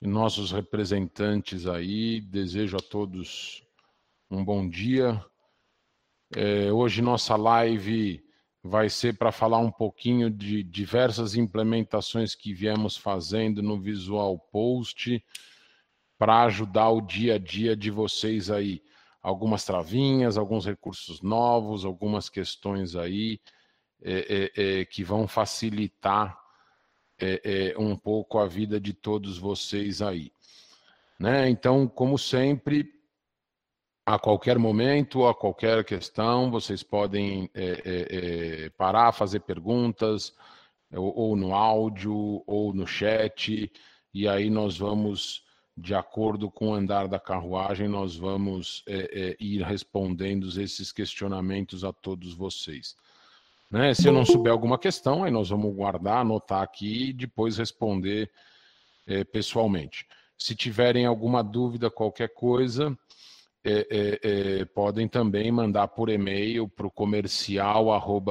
[0.00, 2.20] nossos representantes aí.
[2.20, 3.62] Desejo a todos
[4.30, 5.22] um bom dia.
[6.34, 8.24] É, hoje nossa live
[8.62, 15.22] vai ser para falar um pouquinho de diversas implementações que viemos fazendo no Visual Post
[16.18, 18.82] para ajudar o dia a dia de vocês aí.
[19.22, 23.38] Algumas travinhas, alguns recursos novos, algumas questões aí
[24.02, 26.39] é, é, é que vão facilitar
[27.20, 30.32] é, é, um pouco a vida de todos vocês aí.
[31.18, 31.48] Né?
[31.48, 32.90] Então, como sempre,
[34.06, 40.34] a qualquer momento, a qualquer questão, vocês podem é, parar, fazer perguntas,
[40.92, 43.70] ou, ou no áudio, ou no chat,
[44.12, 45.44] e aí nós vamos
[45.76, 51.84] de acordo com o andar da carruagem, nós vamos é, é, ir respondendo esses questionamentos
[51.84, 52.94] a todos vocês.
[53.70, 53.94] Né?
[53.94, 58.30] Se eu não souber alguma questão, aí nós vamos guardar, anotar aqui e depois responder
[59.06, 60.06] é, pessoalmente.
[60.36, 62.96] Se tiverem alguma dúvida, qualquer coisa,
[64.74, 67.86] podem também mandar por e-mail para o comercial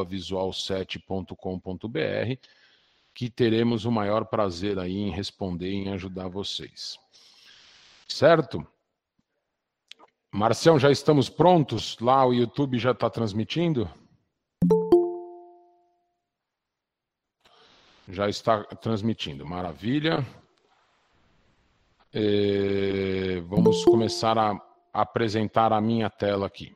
[0.06, 2.48] visual7.com.br,
[3.14, 6.98] que teremos o maior prazer aí em responder e em ajudar vocês.
[8.08, 8.66] Certo?
[10.32, 12.00] Marcião, já estamos prontos?
[12.00, 13.88] Lá o YouTube já está transmitindo?
[18.12, 20.26] Já está transmitindo, maravilha.
[22.12, 24.60] É, vamos começar a
[24.92, 26.76] apresentar a minha tela aqui.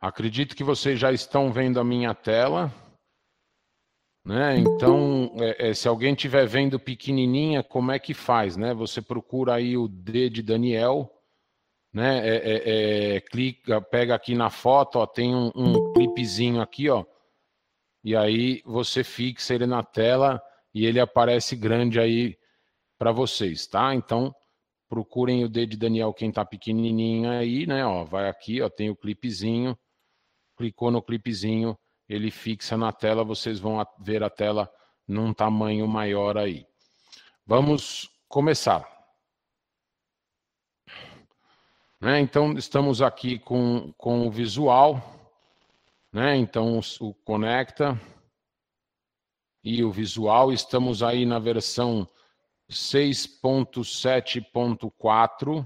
[0.00, 2.72] Acredito que vocês já estão vendo a minha tela.
[4.24, 4.58] Né?
[4.58, 8.56] Então, é, é, se alguém estiver vendo pequenininha, como é que faz?
[8.56, 8.74] Né?
[8.74, 11.10] Você procura aí o D de Daniel,
[11.92, 12.28] né?
[12.28, 17.04] É, é, é clica, pega aqui na foto, ó, tem um, um clipezinho aqui, ó,
[18.04, 20.40] e aí você fixa ele na tela
[20.72, 22.38] e ele aparece grande aí
[22.98, 23.92] para vocês, tá?
[23.94, 24.32] Então,
[24.88, 27.84] procurem o D de Daniel quem está pequenininho aí, né?
[27.84, 29.76] Ó, vai aqui, ó, tem o clipezinho
[30.60, 31.74] clicou no clipezinho,
[32.10, 34.68] ele fixa na tela, vocês vão ver a tela
[35.06, 36.66] num tamanho maior aí.
[37.46, 38.84] Vamos começar.
[42.00, 42.18] Né?
[42.18, 45.00] Então, estamos aqui com, com o visual,
[46.12, 46.36] né?
[46.36, 47.96] então o conecta
[49.62, 52.08] e o visual, estamos aí na versão
[52.68, 55.64] 6.7.4,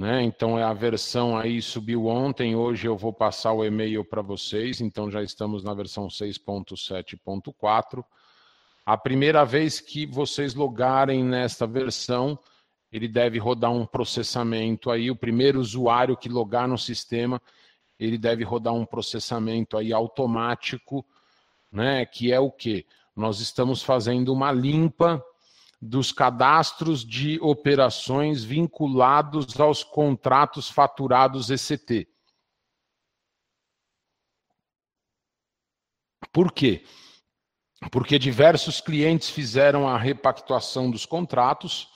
[0.00, 0.22] né?
[0.22, 4.80] Então é a versão aí subiu ontem, hoje eu vou passar o e-mail para vocês,
[4.80, 8.02] então já estamos na versão 6.7.4.
[8.86, 12.38] A primeira vez que vocês logarem nesta versão,
[12.90, 17.38] ele deve rodar um processamento aí, o primeiro usuário que logar no sistema,
[17.98, 21.04] ele deve rodar um processamento aí automático,
[21.70, 22.86] né, que é o que?
[23.14, 25.22] Nós estamos fazendo uma limpa
[25.80, 32.06] dos cadastros de operações vinculados aos contratos faturados ECT.
[36.30, 36.84] Por quê?
[37.90, 41.88] Porque diversos clientes fizeram a repactuação dos contratos.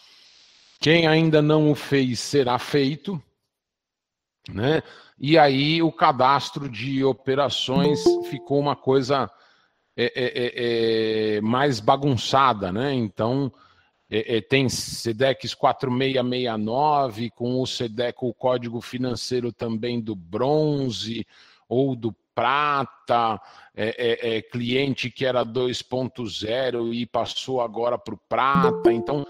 [0.80, 3.22] Quem ainda não o fez será feito,
[4.48, 4.82] né?
[5.18, 9.30] E aí o cadastro de operações ficou uma coisa
[9.96, 12.92] é, é, é, é mais bagunçada, né?
[12.94, 13.52] Então
[14.16, 21.26] é, é, tem SEDEX 4669, com o SEDEC, o código financeiro também do bronze
[21.68, 23.40] ou do prata,
[23.74, 28.92] é, é, é cliente que era 2.0 e passou agora para o prata.
[28.92, 29.26] Então,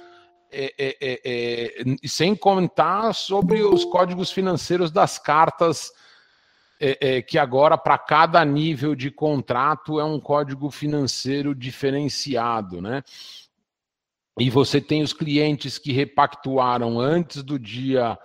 [0.53, 5.91] é, sem comentar sobre os códigos financeiros das cartas,
[7.27, 13.03] que agora, para cada nível de contrato, é um código financeiro diferenciado, né?
[14.39, 18.19] E você tem os clientes que repactuaram antes do dia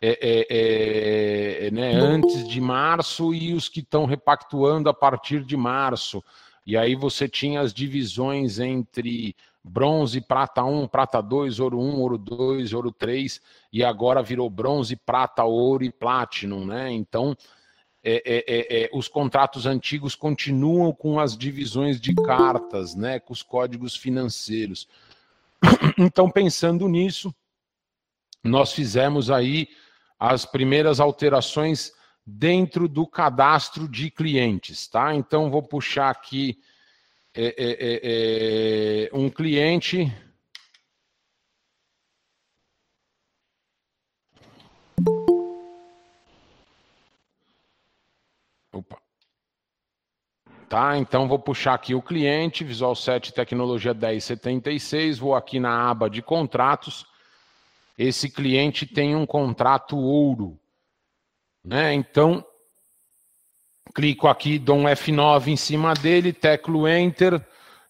[0.00, 5.42] é, é, é, é, né, antes de março e os que estão repactuando a partir
[5.42, 6.22] de março.
[6.64, 9.34] E aí você tinha as divisões entre
[9.64, 13.40] bronze, prata 1, prata 2, ouro 1, ouro 2, ouro 3,
[13.72, 16.92] e agora virou bronze, prata, ouro e platinum, né?
[16.92, 17.36] Então,
[18.04, 23.18] é, é, os contratos antigos continuam com as divisões de cartas, né?
[23.18, 24.86] Com os códigos financeiros.
[25.98, 27.34] Então, pensando nisso,
[28.44, 29.68] nós fizemos aí
[30.18, 31.92] as primeiras alterações
[32.24, 35.14] dentro do cadastro de clientes, tá?
[35.14, 36.58] Então, vou puxar aqui
[37.34, 40.12] é, é, é, é um cliente
[50.68, 50.98] Tá?
[50.98, 56.20] Então vou puxar aqui o cliente, Visual 7 Tecnologia 1076, vou aqui na aba de
[56.20, 57.06] contratos.
[57.96, 60.58] Esse cliente tem um contrato ouro.
[61.64, 61.94] Né?
[61.94, 62.44] Então,
[63.94, 67.44] clico aqui, dou um F9 em cima dele, teclo Enter,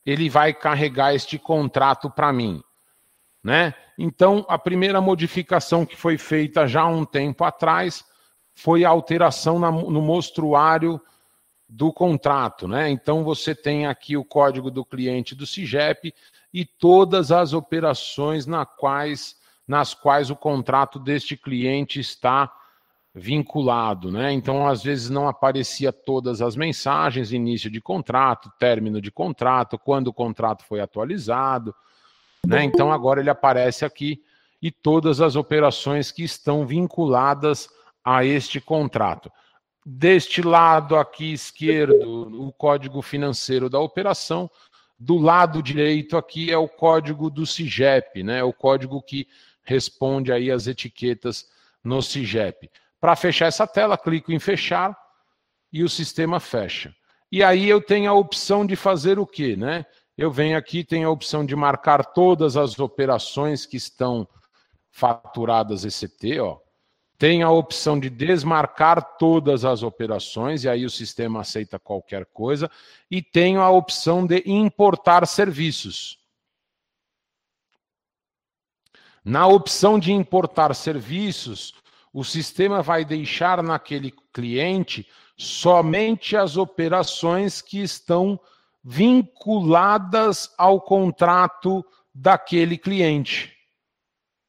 [0.07, 2.63] ele vai carregar este contrato para mim.
[3.43, 3.75] Né?
[3.99, 8.05] Então, a primeira modificação que foi feita já há um tempo atrás
[8.55, 11.01] foi a alteração na, no mostruário
[11.69, 12.89] do contrato, né?
[12.89, 16.15] Então você tem aqui o código do cliente do CIGEP
[16.53, 19.37] e todas as operações na quais,
[19.67, 22.51] nas quais o contrato deste cliente está
[23.15, 24.33] vinculado, né?
[24.33, 30.09] Então às vezes não aparecia todas as mensagens, início de contrato, término de contrato, quando
[30.09, 31.75] o contrato foi atualizado,
[32.47, 32.65] né?
[32.65, 34.23] Então agora ele aparece aqui
[34.63, 37.69] e todas as operações que estão vinculadas
[38.03, 39.31] a este contrato.
[39.91, 44.51] Deste lado aqui esquerdo, o código financeiro da operação.
[44.99, 48.45] Do lado direito aqui é o código do CIGEP, né?
[48.45, 49.27] O código que
[49.63, 51.49] responde aí as etiquetas
[51.83, 52.71] no CIGEP.
[53.01, 54.95] Para fechar essa tela, clico em fechar
[55.73, 56.95] e o sistema fecha.
[57.33, 59.87] E aí eu tenho a opção de fazer o quê, né?
[60.19, 64.29] Eu venho aqui, tenho a opção de marcar todas as operações que estão
[64.91, 66.59] faturadas ECT, ó.
[67.19, 72.71] Tem a opção de desmarcar todas as operações, e aí o sistema aceita qualquer coisa.
[73.11, 76.17] E tem a opção de importar serviços.
[79.25, 81.75] Na opção de importar serviços,
[82.13, 85.05] o sistema vai deixar naquele cliente
[85.37, 88.39] somente as operações que estão
[88.83, 93.58] vinculadas ao contrato daquele cliente.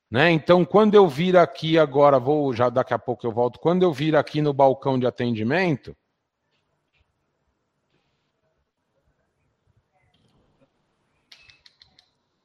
[0.09, 0.31] Né?
[0.31, 3.59] Então, quando eu vir aqui agora, vou já daqui a pouco eu volto.
[3.59, 5.95] Quando eu vir aqui no balcão de atendimento,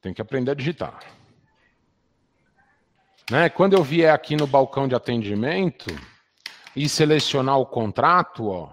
[0.03, 1.01] tem que aprender a digitar.
[3.31, 3.49] Né?
[3.49, 5.87] Quando eu vier aqui no balcão de atendimento
[6.77, 8.71] e selecionar o contrato, ó,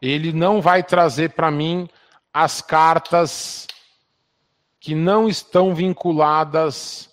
[0.00, 1.86] ele não vai trazer para mim
[2.32, 3.66] as cartas
[4.88, 7.10] que não estão vinculadas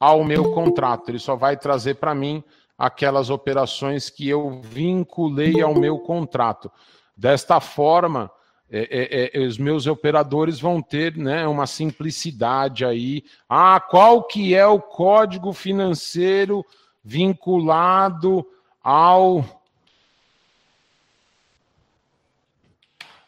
[0.00, 1.10] ao meu contrato.
[1.10, 2.42] Ele só vai trazer para mim
[2.78, 6.72] aquelas operações que eu vinculei ao meu contrato.
[7.14, 8.30] Desta forma,
[8.70, 13.24] é, é, é, os meus operadores vão ter né, uma simplicidade aí.
[13.46, 16.64] Ah, qual que é o código financeiro
[17.04, 18.42] vinculado
[18.82, 19.44] ao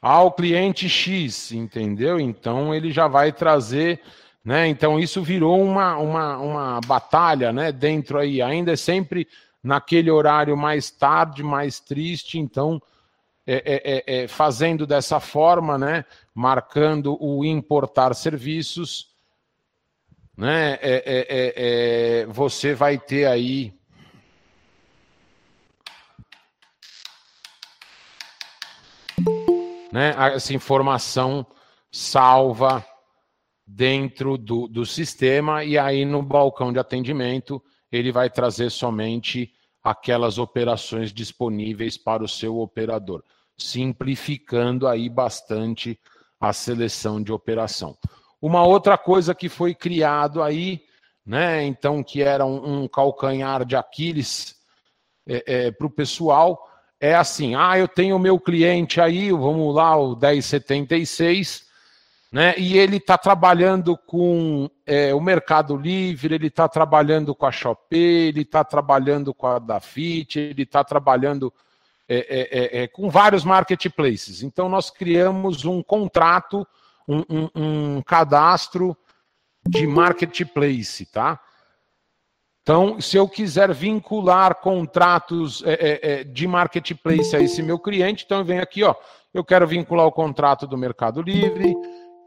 [0.02, 2.19] ao cliente X, entendeu?
[2.19, 4.00] Então ele já vai trazer,
[4.44, 4.66] né?
[4.66, 7.70] Então isso virou uma, uma, uma batalha, né?
[7.70, 9.28] Dentro aí, ainda é sempre
[9.62, 12.82] naquele horário mais tarde, mais triste, então
[13.46, 16.05] é, é, é, é fazendo dessa forma, né?
[16.34, 19.12] Marcando o importar serviços,
[20.37, 20.78] né?
[20.82, 23.72] É, é, você vai ter aí
[29.93, 31.47] né, essa informação
[31.91, 32.85] salva
[33.67, 39.53] dentro do, do sistema e aí no balcão de atendimento ele vai trazer somente
[39.84, 43.22] aquelas operações disponíveis para o seu operador,
[43.58, 46.01] simplificando aí bastante
[46.41, 47.96] a seleção de operação.
[48.41, 50.82] Uma outra coisa que foi criado aí,
[51.25, 54.56] né, então que era um, um calcanhar de Aquiles
[55.27, 56.71] é, é, para o pessoal,
[57.03, 61.67] é assim: ah, eu tenho o meu cliente aí, vamos lá, o 1076,
[62.31, 62.55] né?
[62.56, 68.29] E ele está trabalhando com é, o Mercado Livre, ele está trabalhando com a Shopee,
[68.29, 71.53] ele está trabalhando com a Dafit, ele está trabalhando
[72.09, 74.43] é é, é, é, com vários marketplaces.
[74.43, 76.67] Então, nós criamos um contrato,
[77.09, 78.97] um, um, um cadastro
[79.67, 81.41] de marketplace, tá?
[82.62, 88.24] Então, se eu quiser vincular contratos é, é, é, de marketplace a esse meu cliente,
[88.24, 88.94] então eu venho aqui, ó,
[89.34, 91.74] eu quero vincular o contrato do Mercado Livre,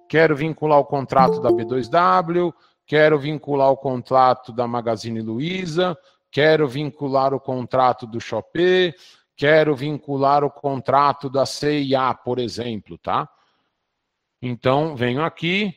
[0.09, 2.53] quero vincular o contrato da B2W,
[2.85, 5.97] quero vincular o contrato da Magazine Luiza,
[6.29, 8.93] quero vincular o contrato do Shopee,
[9.37, 13.29] quero vincular o contrato da CIA, por exemplo, tá?
[14.41, 15.73] Então, venho aqui,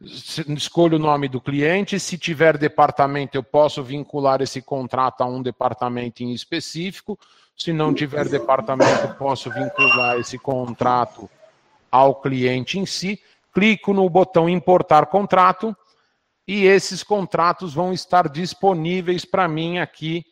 [0.00, 2.00] escolho o nome do cliente.
[2.00, 7.18] Se tiver departamento, eu posso vincular esse contrato a um departamento em específico.
[7.56, 11.28] Se não tiver departamento, posso vincular esse contrato
[11.90, 13.20] ao cliente em si.
[13.52, 15.76] Clico no botão importar contrato
[16.46, 20.24] e esses contratos vão estar disponíveis para mim aqui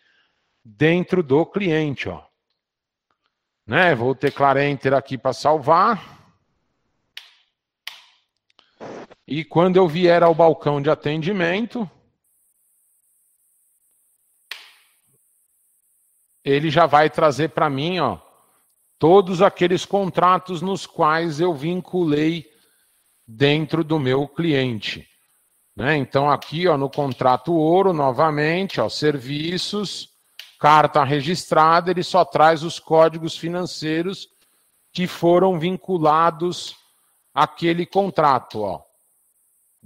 [0.64, 2.22] dentro do cliente, ó.
[3.66, 3.94] Né?
[3.94, 6.17] Vou teclar Enter aqui para salvar.
[9.30, 11.88] E quando eu vier ao balcão de atendimento,
[16.42, 18.18] ele já vai trazer para mim, ó,
[18.98, 22.50] todos aqueles contratos nos quais eu vinculei
[23.26, 25.06] dentro do meu cliente.
[25.76, 25.98] Né?
[25.98, 30.08] Então, aqui ó, no contrato ouro, novamente, ó, serviços,
[30.58, 34.26] carta registrada, ele só traz os códigos financeiros
[34.90, 36.74] que foram vinculados
[37.34, 38.62] àquele contrato.
[38.62, 38.87] Ó.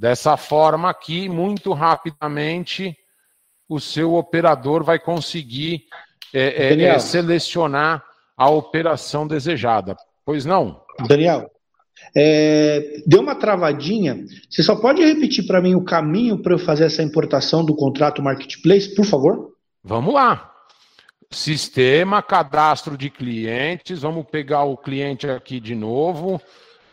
[0.03, 2.99] Dessa forma aqui, muito rapidamente,
[3.69, 5.85] o seu operador vai conseguir
[6.35, 8.03] é, é, é, selecionar
[8.37, 9.97] a operação desejada.
[10.25, 10.83] Pois não?
[11.07, 11.49] Daniel,
[12.17, 14.25] é, deu uma travadinha.
[14.51, 18.21] Você só pode repetir para mim o caminho para eu fazer essa importação do contrato
[18.21, 19.53] Marketplace, por favor?
[19.85, 20.53] Vamos lá.
[21.31, 24.01] Sistema, cadastro de clientes.
[24.01, 26.43] Vamos pegar o cliente aqui de novo.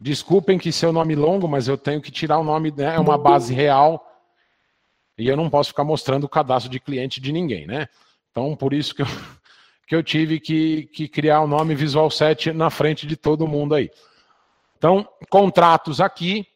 [0.01, 2.95] Desculpem que seu nome longo, mas eu tenho que tirar o nome, né?
[2.95, 4.05] É uma base real.
[5.17, 7.89] E eu não posso ficar mostrando o cadastro de cliente de ninguém, né?
[8.31, 9.05] Então, por isso que eu,
[9.85, 13.75] que eu tive que, que criar o nome Visual 7 na frente de todo mundo
[13.75, 13.91] aí.
[14.77, 16.47] Então, contratos aqui.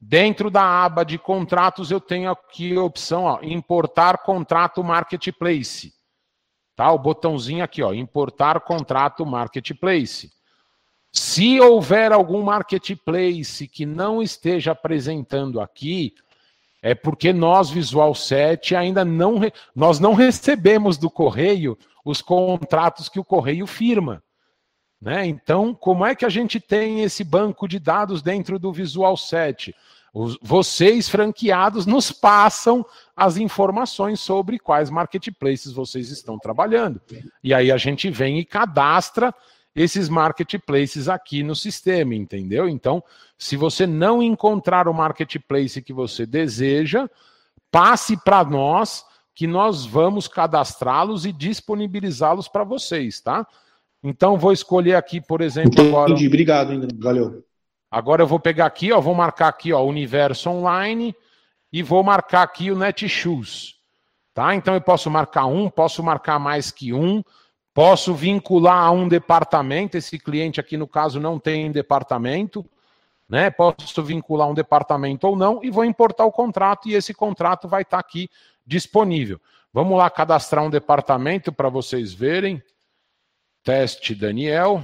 [0.00, 5.92] Dentro da aba de contratos, eu tenho aqui a opção, ó, importar contrato marketplace.
[6.76, 6.92] Tá?
[6.92, 10.30] O botãozinho aqui, ó, importar contrato marketplace.
[11.12, 16.14] Se houver algum marketplace que não esteja apresentando aqui,
[16.82, 19.40] é porque nós, Visual 7, ainda não,
[19.74, 24.22] nós não recebemos do correio os contratos que o correio firma.
[25.00, 25.26] Né?
[25.26, 29.74] Então, como é que a gente tem esse banco de dados dentro do Visual 7?
[30.12, 32.84] Os, vocês, franqueados, nos passam
[33.14, 37.00] as informações sobre quais marketplaces vocês estão trabalhando.
[37.42, 39.34] E aí a gente vem e cadastra
[39.74, 42.68] esses marketplaces aqui no sistema, entendeu?
[42.68, 43.02] Então,
[43.36, 47.08] se você não encontrar o marketplace que você deseja,
[47.70, 53.46] passe para nós que nós vamos cadastrá-los e disponibilizá-los para vocês, tá?
[54.02, 56.12] Então, vou escolher aqui, por exemplo, Entendi, agora.
[56.12, 56.88] Obrigado, ainda.
[56.98, 57.44] Valeu.
[57.90, 61.14] Agora eu vou pegar aqui, ó, vou marcar aqui, ó, Universo Online
[61.72, 63.76] e vou marcar aqui o Netshoes.
[64.34, 64.54] Tá?
[64.54, 67.22] Então eu posso marcar um, posso marcar mais que um,
[67.78, 69.96] posso vincular a um departamento.
[69.96, 72.68] Esse cliente aqui, no caso, não tem departamento,
[73.28, 73.50] né?
[73.50, 77.82] Posso vincular um departamento ou não e vou importar o contrato e esse contrato vai
[77.82, 78.28] estar tá aqui
[78.66, 79.40] disponível.
[79.72, 82.60] Vamos lá cadastrar um departamento para vocês verem.
[83.62, 84.82] Teste Daniel.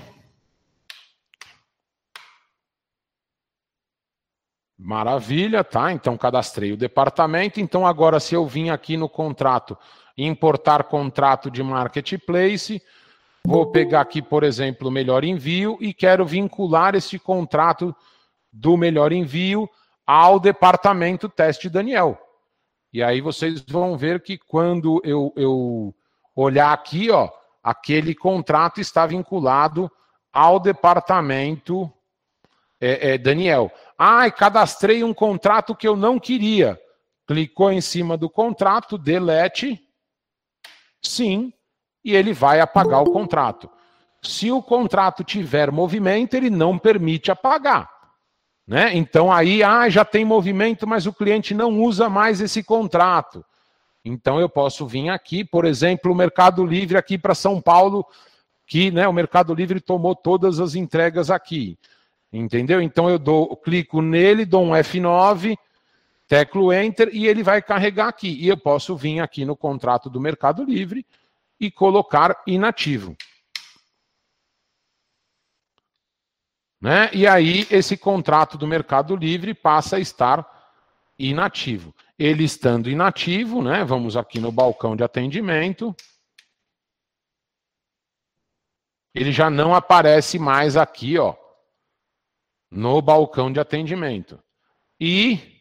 [4.78, 5.90] Maravilha, tá?
[5.92, 7.60] Então cadastrei o departamento.
[7.60, 9.76] Então agora se eu vim aqui no contrato,
[10.16, 12.82] importar contrato de marketplace,
[13.44, 17.94] vou pegar aqui, por exemplo, o melhor envio e quero vincular esse contrato
[18.52, 19.68] do melhor envio
[20.06, 22.18] ao departamento teste Daniel.
[22.92, 25.94] E aí vocês vão ver que quando eu, eu
[26.34, 27.28] olhar aqui, ó,
[27.62, 29.90] aquele contrato está vinculado
[30.32, 31.92] ao departamento
[32.80, 33.72] é, é, Daniel.
[33.98, 36.80] Ah, cadastrei um contrato que eu não queria.
[37.26, 39.83] Clicou em cima do contrato, delete,
[41.04, 41.52] sim,
[42.04, 43.70] e ele vai apagar o contrato.
[44.22, 47.90] Se o contrato tiver movimento, ele não permite apagar.
[48.66, 48.96] Né?
[48.96, 53.44] Então aí, ah, já tem movimento, mas o cliente não usa mais esse contrato.
[54.04, 58.06] Então eu posso vir aqui, por exemplo, o Mercado Livre aqui para São Paulo,
[58.66, 61.78] que né, o Mercado Livre tomou todas as entregas aqui.
[62.32, 62.82] Entendeu?
[62.82, 65.56] Então eu dou, clico nele, dou um F9,
[66.26, 68.36] teclo Enter e ele vai carregar aqui.
[68.40, 71.06] E eu posso vir aqui no contrato do Mercado Livre
[71.60, 73.16] e colocar inativo.
[76.80, 77.10] Né?
[77.14, 80.46] E aí esse contrato do Mercado Livre passa a estar
[81.18, 81.94] inativo.
[82.18, 83.84] Ele estando inativo, né?
[83.84, 85.94] Vamos aqui no balcão de atendimento.
[89.14, 91.34] Ele já não aparece mais aqui, ó,
[92.70, 94.42] no balcão de atendimento.
[95.00, 95.53] E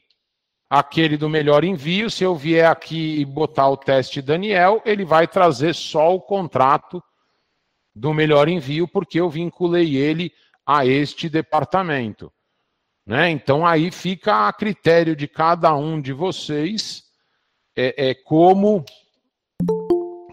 [0.74, 5.27] aquele do melhor envio, se eu vier aqui e botar o teste Daniel, ele vai
[5.27, 7.00] trazer só o contrato
[7.94, 10.34] do melhor envio, porque eu vinculei ele
[10.65, 12.34] a este departamento.
[13.06, 13.30] Né?
[13.30, 17.03] Então aí fica a critério de cada um de vocês
[17.75, 18.84] é, é como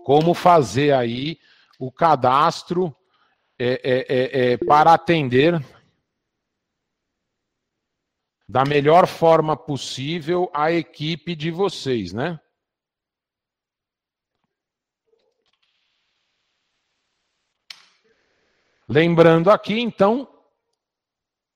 [0.05, 1.37] como fazer aí
[1.79, 2.97] o cadastro
[3.59, 5.63] é, é, é, é, para atender
[8.51, 12.37] da melhor forma possível a equipe de vocês, né?
[18.89, 20.29] Lembrando aqui, então,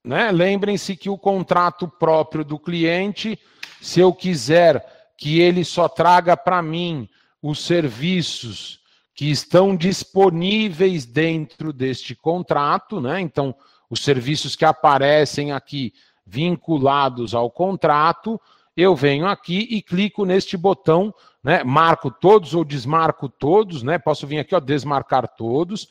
[0.04, 3.36] né, lembrem-se que o contrato próprio do cliente,
[3.82, 7.08] se eu quiser que ele só traga para mim
[7.42, 8.80] os serviços
[9.16, 13.20] que estão disponíveis dentro deste contrato, né?
[13.20, 13.52] Então,
[13.90, 15.92] os serviços que aparecem aqui
[16.26, 18.40] vinculados ao contrato,
[18.76, 21.62] eu venho aqui e clico neste botão, né?
[21.62, 23.98] Marco todos ou desmarco todos, né?
[23.98, 25.88] Posso vir aqui, ó, desmarcar todos.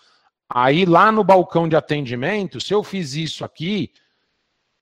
[0.49, 3.91] Aí lá no balcão de atendimento, se eu fiz isso aqui,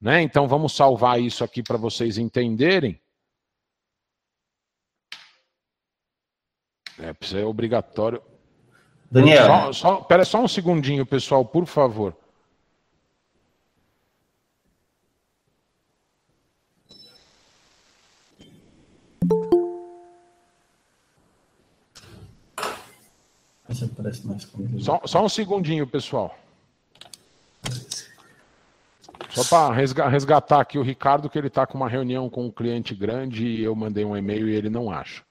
[0.00, 0.20] né?
[0.22, 3.00] Então vamos salvar isso aqui para vocês entenderem.
[6.98, 8.20] É, é obrigatório.
[9.10, 9.46] Daniel.
[9.46, 12.16] Só, só, pera só um segundinho, pessoal, por favor.
[24.80, 26.36] Só, só um segundinho, pessoal.
[29.30, 29.74] Só para
[30.08, 33.62] resgatar aqui o Ricardo, que ele está com uma reunião com um cliente grande e
[33.62, 35.22] eu mandei um e-mail e ele não acha.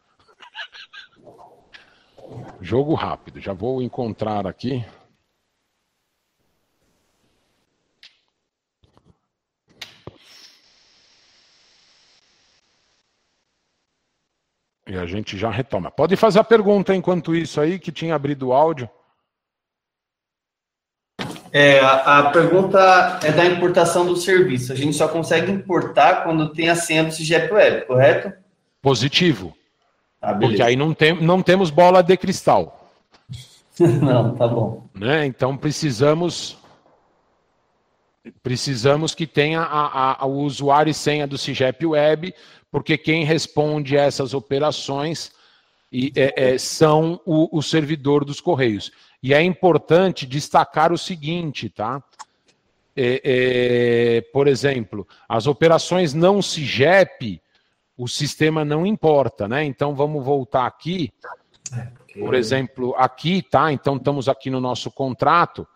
[2.59, 4.83] Jogo rápido, já vou encontrar aqui.
[14.91, 15.89] E a gente já retoma.
[15.89, 18.89] Pode fazer a pergunta enquanto isso aí, que tinha abrido o áudio.
[21.49, 24.73] É, a, a, pergunta é da importação do serviço.
[24.73, 28.33] A gente só consegue importar quando tem a senha do CIGEP Web, correto?
[28.81, 29.55] Positivo.
[30.21, 32.91] Ah, Porque aí não, tem, não temos bola de cristal.
[33.79, 34.89] não, tá bom.
[34.93, 35.25] Né?
[35.25, 36.57] Então precisamos
[38.43, 42.35] precisamos que tenha a, a, o usuário e senha do CIGEP Web
[42.71, 45.31] porque quem responde a essas operações
[46.15, 48.91] é, é, são o, o, servidor dos Correios.
[49.21, 52.01] E é importante destacar o seguinte, tá?
[52.95, 57.41] É, é por exemplo, as operações não CIGEP,
[57.97, 59.65] o sistema não importa, né?
[59.65, 61.11] Então vamos voltar aqui.
[62.17, 63.71] Por exemplo, aqui, tá?
[63.71, 65.67] Então estamos aqui no nosso contrato.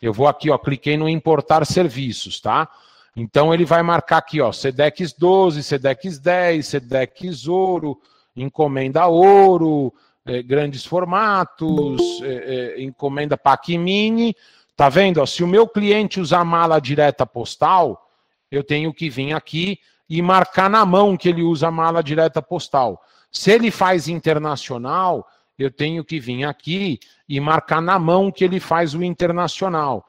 [0.00, 2.70] Eu vou aqui, ó, cliquei no importar serviços, tá?
[3.16, 7.98] Então ele vai marcar aqui, ó, SEDEX 12, SEDEX 10, SEDEX ouro,
[8.36, 9.92] encomenda ouro,
[10.26, 14.36] é, grandes formatos, é, é, encomenda PAC mini.
[14.76, 15.22] Tá vendo?
[15.22, 18.10] Ó, se o meu cliente usar mala direta postal,
[18.50, 23.00] eu tenho que vir aqui e marcar na mão que ele usa mala direta postal.
[23.32, 25.26] Se ele faz internacional,
[25.58, 30.06] eu tenho que vir aqui e marcar na mão que ele faz o internacional.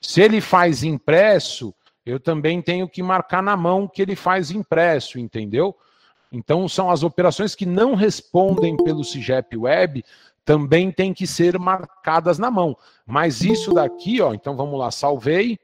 [0.00, 5.18] Se ele faz impresso, eu também tenho que marcar na mão que ele faz impresso,
[5.18, 5.76] entendeu?
[6.32, 10.04] Então, são as operações que não respondem pelo CIGEP Web,
[10.44, 12.76] também tem que ser marcadas na mão.
[13.04, 15.58] Mas isso daqui, ó, então vamos lá, salvei.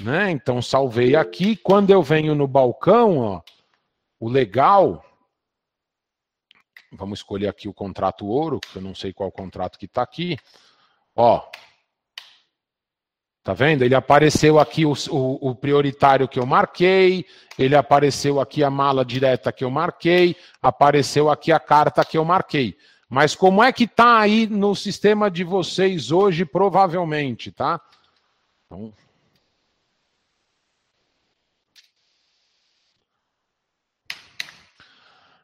[0.00, 0.30] Né?
[0.30, 1.56] Então, salvei aqui.
[1.56, 3.42] Quando eu venho no balcão, ó,
[4.18, 5.04] o legal.
[6.92, 10.36] Vamos escolher aqui o contrato ouro, que eu não sei qual contrato que está aqui.
[11.14, 11.44] Ó,
[13.44, 13.82] Tá vendo?
[13.82, 17.26] Ele apareceu aqui o, o, o, prioritário que eu marquei,
[17.58, 22.24] ele apareceu aqui a mala direta que eu marquei, apareceu aqui a carta que eu
[22.24, 22.74] marquei.
[23.06, 27.78] Mas como é que tá aí no sistema de vocês hoje, provavelmente, tá?
[28.64, 28.94] Então...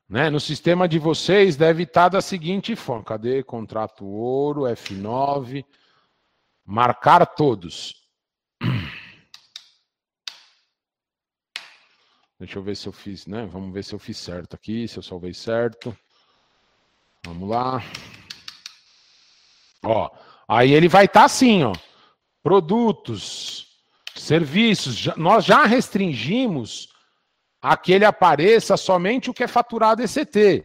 [0.09, 0.31] Né?
[0.31, 3.05] No sistema de vocês deve estar tá da seguinte forma.
[3.05, 3.43] Cadê?
[3.43, 5.67] Contrato ouro, F9.
[6.71, 8.07] Marcar todos.
[12.39, 13.45] Deixa eu ver se eu fiz, né?
[13.47, 15.99] Vamos ver se eu fiz certo aqui, se eu salvei certo.
[17.27, 17.83] Vamos lá.
[19.83, 20.09] Ó,
[20.47, 21.73] aí ele vai estar tá assim, ó.
[22.41, 23.67] Produtos,
[24.15, 26.89] serviços, nós já restringimos
[27.61, 30.65] a que ele apareça somente o que é faturado ECT.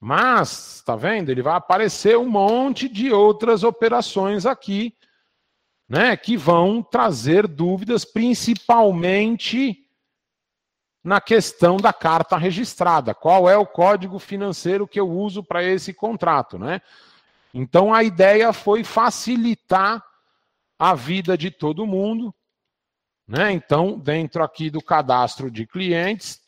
[0.00, 1.28] Mas, tá vendo?
[1.28, 4.96] Ele vai aparecer um monte de outras operações aqui,
[5.86, 9.86] né, que vão trazer dúvidas, principalmente
[11.02, 13.14] na questão da carta registrada.
[13.14, 16.80] Qual é o código financeiro que eu uso para esse contrato, né?
[17.52, 20.04] Então a ideia foi facilitar
[20.78, 22.34] a vida de todo mundo,
[23.26, 23.52] né?
[23.52, 26.40] Então, dentro aqui do cadastro de clientes,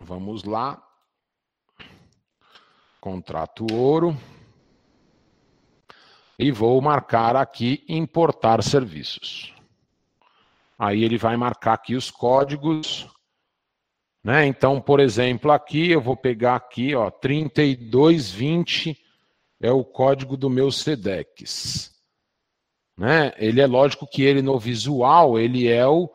[0.00, 0.82] Vamos lá.
[3.00, 4.16] Contrato ouro.
[6.38, 9.54] E vou marcar aqui importar serviços.
[10.78, 13.08] Aí ele vai marcar aqui os códigos.
[14.22, 14.46] Né?
[14.46, 19.00] Então, por exemplo, aqui eu vou pegar aqui, ó, 3220
[19.60, 21.94] é o código do meu SEDEX.
[22.96, 23.32] Né?
[23.36, 26.10] Ele é lógico que ele no visual, ele é o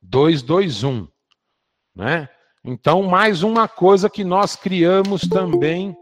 [0.00, 1.08] 221.
[1.94, 2.28] Né?
[2.68, 5.96] Então, mais uma coisa que nós criamos também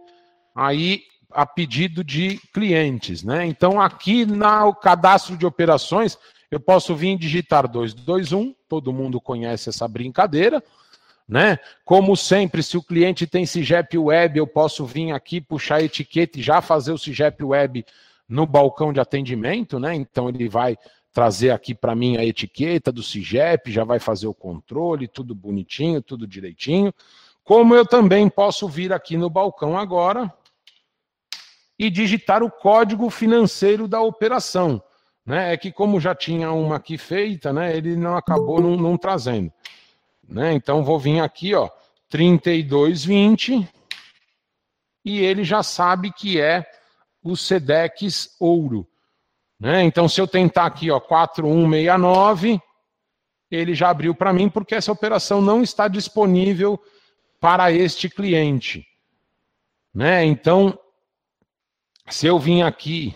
[0.54, 3.22] aí a pedido de clientes.
[3.22, 3.44] Né?
[3.44, 6.16] Então, aqui no cadastro de operações,
[6.50, 10.64] eu posso vir digitar 221, todo mundo conhece essa brincadeira.
[11.28, 11.58] Né?
[11.84, 16.38] Como sempre, se o cliente tem CIGEP Web, eu posso vir aqui, puxar a etiqueta
[16.38, 17.84] e já fazer o CIGEP Web
[18.26, 19.94] no balcão de atendimento, né?
[19.94, 20.78] Então ele vai
[21.14, 26.02] trazer aqui para mim a etiqueta do CIGEP, já vai fazer o controle, tudo bonitinho,
[26.02, 26.92] tudo direitinho.
[27.44, 30.30] Como eu também posso vir aqui no balcão agora
[31.78, 34.82] e digitar o código financeiro da operação.
[35.24, 35.52] Né?
[35.52, 39.52] É que como já tinha uma aqui feita, né, ele não acabou não, não trazendo.
[40.28, 40.52] Né?
[40.52, 41.70] Então vou vir aqui, ó,
[42.08, 43.68] 3220
[45.04, 46.66] e ele já sabe que é
[47.22, 48.84] o SEDEX ouro.
[49.58, 49.84] Né?
[49.84, 52.60] Então se eu tentar aqui, ó, 4169,
[53.50, 56.80] ele já abriu para mim porque essa operação não está disponível
[57.40, 58.86] para este cliente.
[59.94, 60.24] Né?
[60.24, 60.78] Então,
[62.08, 63.14] se eu vim aqui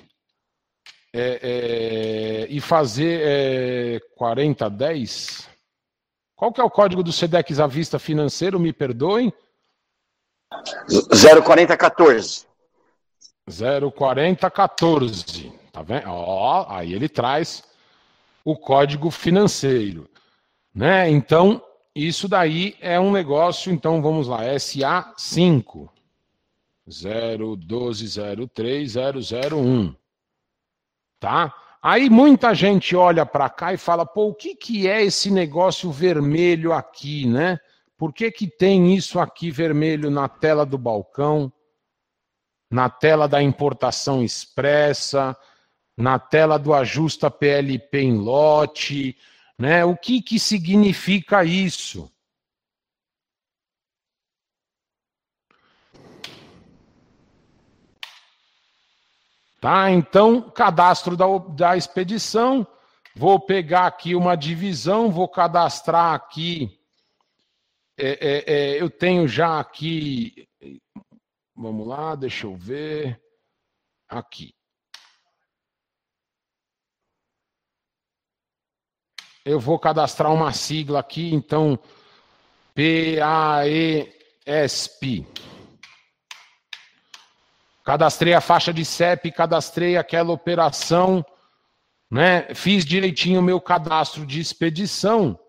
[1.12, 5.48] é, é, e fazer é, 4010,
[6.37, 8.61] qual que é o código do SEDEX à vista financeiro?
[8.61, 9.33] Me perdoem.
[10.88, 12.46] 04014.
[13.48, 15.53] 04014.
[15.79, 16.09] Tá vendo?
[16.09, 17.62] Ó, aí ele traz
[18.45, 20.11] o código financeiro.
[20.75, 21.09] Né?
[21.09, 21.62] Então,
[21.95, 25.88] isso daí é um negócio, então vamos lá, SA5
[26.85, 28.95] 01203
[31.21, 31.55] Tá?
[31.81, 35.93] Aí muita gente olha para cá e fala, pô, o que, que é esse negócio
[35.93, 37.61] vermelho aqui, né?
[37.97, 41.53] Por que, que tem isso aqui vermelho na tela do balcão,
[42.69, 45.37] na tela da importação expressa,
[45.98, 49.18] na tela do ajusta PLP em lote,
[49.58, 49.84] né?
[49.84, 52.08] O que, que significa isso?
[59.61, 59.90] Tá?
[59.90, 62.64] Então, cadastro da, da expedição,
[63.16, 66.80] vou pegar aqui uma divisão, vou cadastrar aqui.
[67.98, 70.48] É, é, é, eu tenho já aqui.
[71.56, 73.20] Vamos lá, deixa eu ver.
[74.08, 74.58] Aqui.
[79.48, 81.78] Eu vou cadastrar uma sigla aqui, então,
[82.74, 84.06] PAESP.
[87.82, 91.24] Cadastrei a faixa de CEP, cadastrei aquela operação,
[92.11, 92.54] né?
[92.54, 95.40] Fiz direitinho o meu cadastro de expedição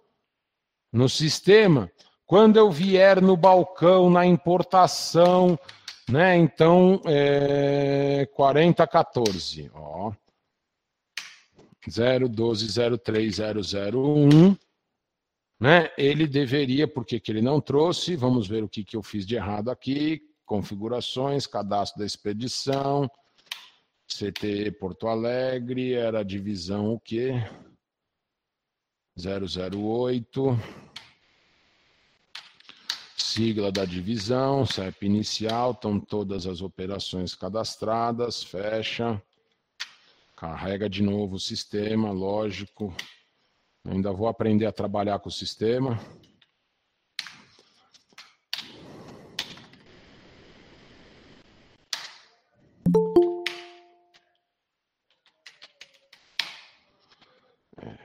[0.93, 1.91] no sistema.
[2.25, 5.59] Quando eu vier no balcão, na importação,
[6.07, 6.37] né?
[6.37, 10.13] Então, é 4014, ó.
[11.87, 14.57] 012030001,
[15.59, 15.91] né?
[15.97, 18.15] Ele deveria, porque que ele não trouxe?
[18.15, 23.07] Vamos ver o que, que eu fiz de errado aqui configurações, cadastro da expedição,
[24.07, 27.33] CTE Porto Alegre, era divisão o quê?
[29.15, 30.59] 008.
[33.15, 39.21] Sigla da divisão, CEP inicial, estão todas as operações cadastradas, fecha.
[40.39, 42.95] Carrega de novo o sistema, lógico.
[43.85, 45.99] Ainda vou aprender a trabalhar com o sistema.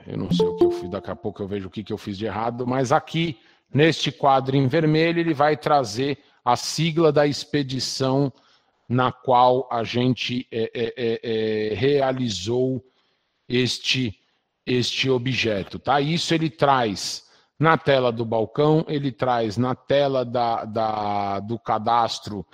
[0.05, 1.93] Eu não sei o que eu fiz, daqui a pouco eu vejo o que, que
[1.93, 3.39] eu fiz de errado, mas aqui,
[3.73, 8.29] neste quadro em vermelho, ele vai trazer a sigla da expedição
[8.87, 12.83] na qual a gente é, é, é, é, realizou
[13.49, 14.19] este,
[14.65, 15.79] este objeto.
[15.79, 15.99] Tá?
[15.99, 17.25] Isso ele traz
[17.59, 22.45] na tela do balcão, ele traz na tela da, da, do cadastro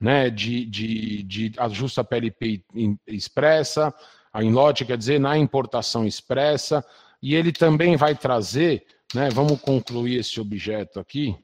[0.00, 2.62] né, de, de, de ajusta PLP
[3.06, 3.92] expressa,
[4.32, 6.84] a lote quer dizer na importação expressa,
[7.22, 8.84] e ele também vai trazer,
[9.14, 11.34] né, vamos concluir esse objeto aqui,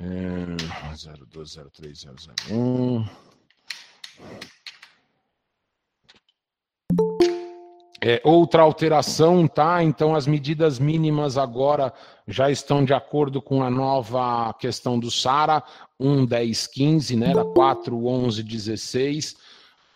[0.00, 0.46] é,
[1.32, 3.08] 0203001.
[8.00, 9.82] É, outra alteração, tá?
[9.82, 11.92] Então as medidas mínimas agora
[12.28, 15.62] já estão de acordo com a nova questão do SARA
[16.00, 17.30] 1.10.15, né?
[17.30, 19.36] Era 4.11.16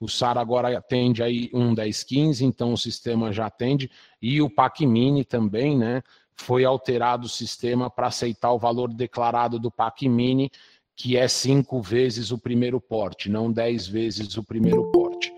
[0.01, 3.91] o SAR agora atende aí um 1015, então o sistema já atende.
[4.23, 6.03] E o PAC Mini também, né?
[6.39, 10.51] Foi alterado o sistema para aceitar o valor declarado do PAC Mini,
[10.97, 15.33] que é cinco vezes o primeiro porte, não dez vezes o primeiro porte.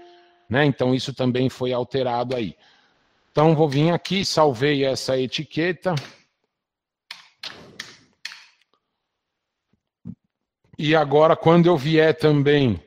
[0.49, 0.65] Né?
[0.65, 2.57] Então isso também foi alterado aí.
[3.31, 5.95] Então vou vir aqui, salvei essa etiqueta.
[10.79, 12.83] E agora, quando eu vier também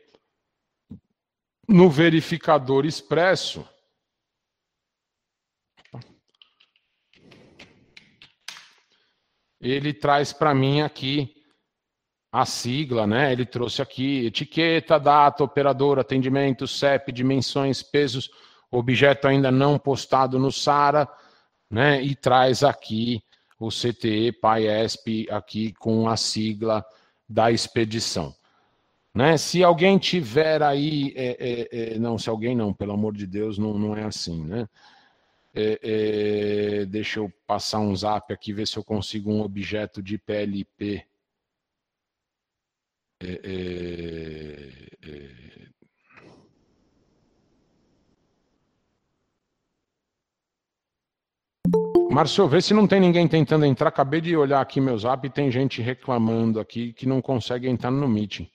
[1.67, 3.67] no verificador expresso,
[9.71, 11.33] ele traz para mim aqui
[12.31, 13.31] a sigla, né?
[13.31, 18.29] Ele trouxe aqui etiqueta, data, operador, atendimento, CEP, dimensões, pesos,
[18.69, 21.07] objeto ainda não postado no SARA,
[21.69, 22.01] né?
[22.01, 23.23] E traz aqui
[23.57, 26.83] o CTE PAESP aqui com a sigla
[27.29, 28.35] da expedição.
[29.13, 29.37] Né?
[29.37, 33.57] Se alguém tiver aí, é, é, é, não, se alguém não, pelo amor de Deus,
[33.57, 34.67] não, não é assim, né?
[35.55, 35.79] É,
[36.81, 41.05] é, deixa eu passar um zap aqui, ver se eu consigo um objeto de PLP
[43.21, 45.53] é, é, é,
[52.11, 53.89] Márcio, vê se não tem ninguém tentando entrar.
[53.89, 57.89] Acabei de olhar aqui meu zap e tem gente reclamando aqui que não consegue entrar
[57.89, 58.47] no meeting.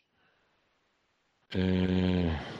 [1.52, 2.57] É...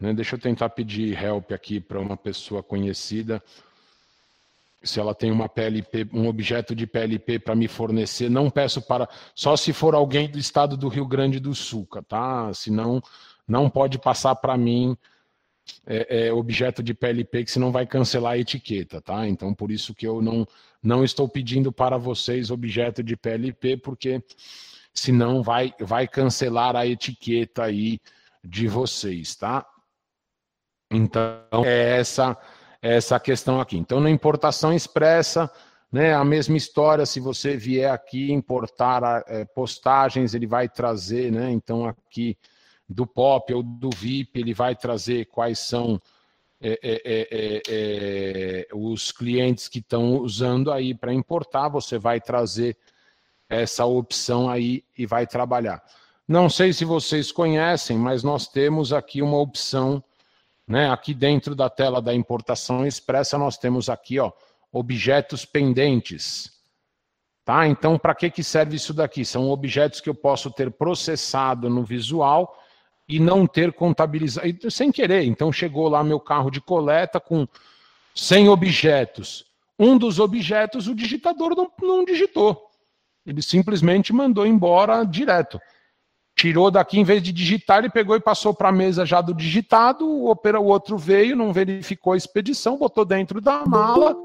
[0.00, 0.12] Né?
[0.12, 3.42] Deixa eu tentar pedir help aqui para uma pessoa conhecida.
[4.82, 9.08] Se ela tem uma PLP, um objeto de PLP para me fornecer, não peço para.
[9.34, 12.52] Só se for alguém do estado do Rio Grande do Sul, tá?
[12.54, 13.02] Senão,
[13.46, 14.96] não pode passar para mim
[15.86, 19.26] é, é, objeto de PLP, que senão vai cancelar a etiqueta, tá?
[19.26, 20.46] Então, por isso que eu não,
[20.82, 24.22] não estou pedindo para vocês objeto de PLP, porque
[24.94, 28.00] senão vai, vai cancelar a etiqueta aí
[28.44, 29.66] de vocês, tá?
[30.90, 32.36] Então, é essa,
[32.80, 33.76] é essa questão aqui.
[33.76, 35.50] Então, na importação expressa,
[35.92, 41.50] né, a mesma história, se você vier aqui importar é, postagens, ele vai trazer, né,
[41.50, 42.36] então aqui
[42.88, 46.00] do POP ou do VIP, ele vai trazer quais são
[46.60, 52.76] é, é, é, os clientes que estão usando aí para importar, você vai trazer
[53.48, 55.82] essa opção aí e vai trabalhar.
[56.26, 60.02] Não sei se vocês conhecem, mas nós temos aqui uma opção
[60.68, 60.90] né?
[60.90, 64.30] Aqui dentro da tela da importação expressa, nós temos aqui ó,
[64.70, 66.52] objetos pendentes.
[67.44, 67.66] Tá?
[67.66, 69.24] Então, para que, que serve isso daqui?
[69.24, 72.54] São objetos que eu posso ter processado no visual
[73.08, 75.24] e não ter contabilizado, sem querer.
[75.24, 77.48] Então, chegou lá meu carro de coleta com
[78.14, 79.46] 100 objetos.
[79.78, 82.68] Um dos objetos o digitador não, não digitou.
[83.24, 85.58] Ele simplesmente mandou embora direto
[86.38, 89.34] tirou daqui, em vez de digitar, ele pegou e passou para a mesa já do
[89.34, 94.16] digitado, o, o outro veio, não verificou a expedição, botou dentro da mala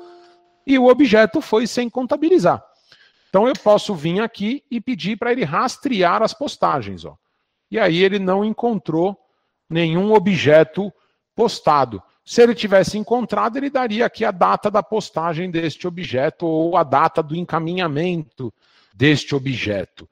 [0.66, 2.64] e o objeto foi sem contabilizar.
[3.30, 7.04] Então eu posso vir aqui e pedir para ele rastrear as postagens.
[7.04, 7.18] Ó.
[7.72, 9.18] E aí ele não encontrou
[9.68, 10.94] nenhum objeto
[11.36, 12.00] postado.
[12.24, 16.84] Se ele tivesse encontrado, ele daria aqui a data da postagem deste objeto ou a
[16.84, 18.54] data do encaminhamento
[18.94, 20.08] deste objeto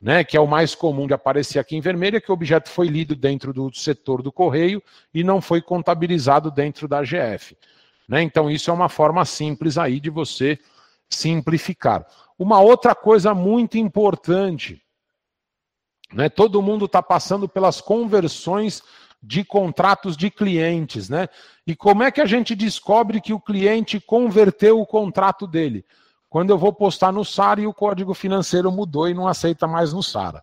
[0.00, 2.70] né, que é o mais comum de aparecer aqui em vermelho, é que o objeto
[2.70, 4.82] foi lido dentro do setor do correio
[5.12, 7.56] e não foi contabilizado dentro da GF.
[8.08, 8.22] Né?
[8.22, 10.58] Então, isso é uma forma simples aí de você
[11.08, 12.06] simplificar.
[12.38, 14.82] Uma outra coisa muito importante,
[16.12, 18.82] né, todo mundo está passando pelas conversões
[19.22, 21.28] de contratos de clientes, né?
[21.66, 25.84] E como é que a gente descobre que o cliente converteu o contrato dele?
[26.30, 29.92] Quando eu vou postar no SARA e o código financeiro mudou e não aceita mais
[29.92, 30.42] no SARA.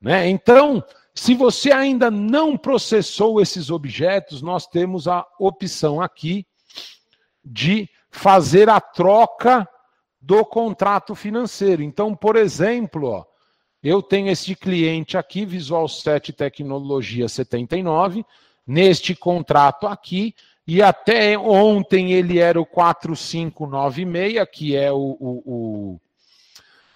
[0.00, 0.28] Né?
[0.28, 6.46] Então, se você ainda não processou esses objetos, nós temos a opção aqui
[7.42, 9.66] de fazer a troca
[10.20, 11.82] do contrato financeiro.
[11.82, 13.24] Então, por exemplo, ó,
[13.82, 18.24] eu tenho esse cliente aqui, Visual 7 Tecnologia 79,
[18.66, 20.34] neste contrato aqui,
[20.66, 25.42] e até ontem ele era o 4596, que é o, o,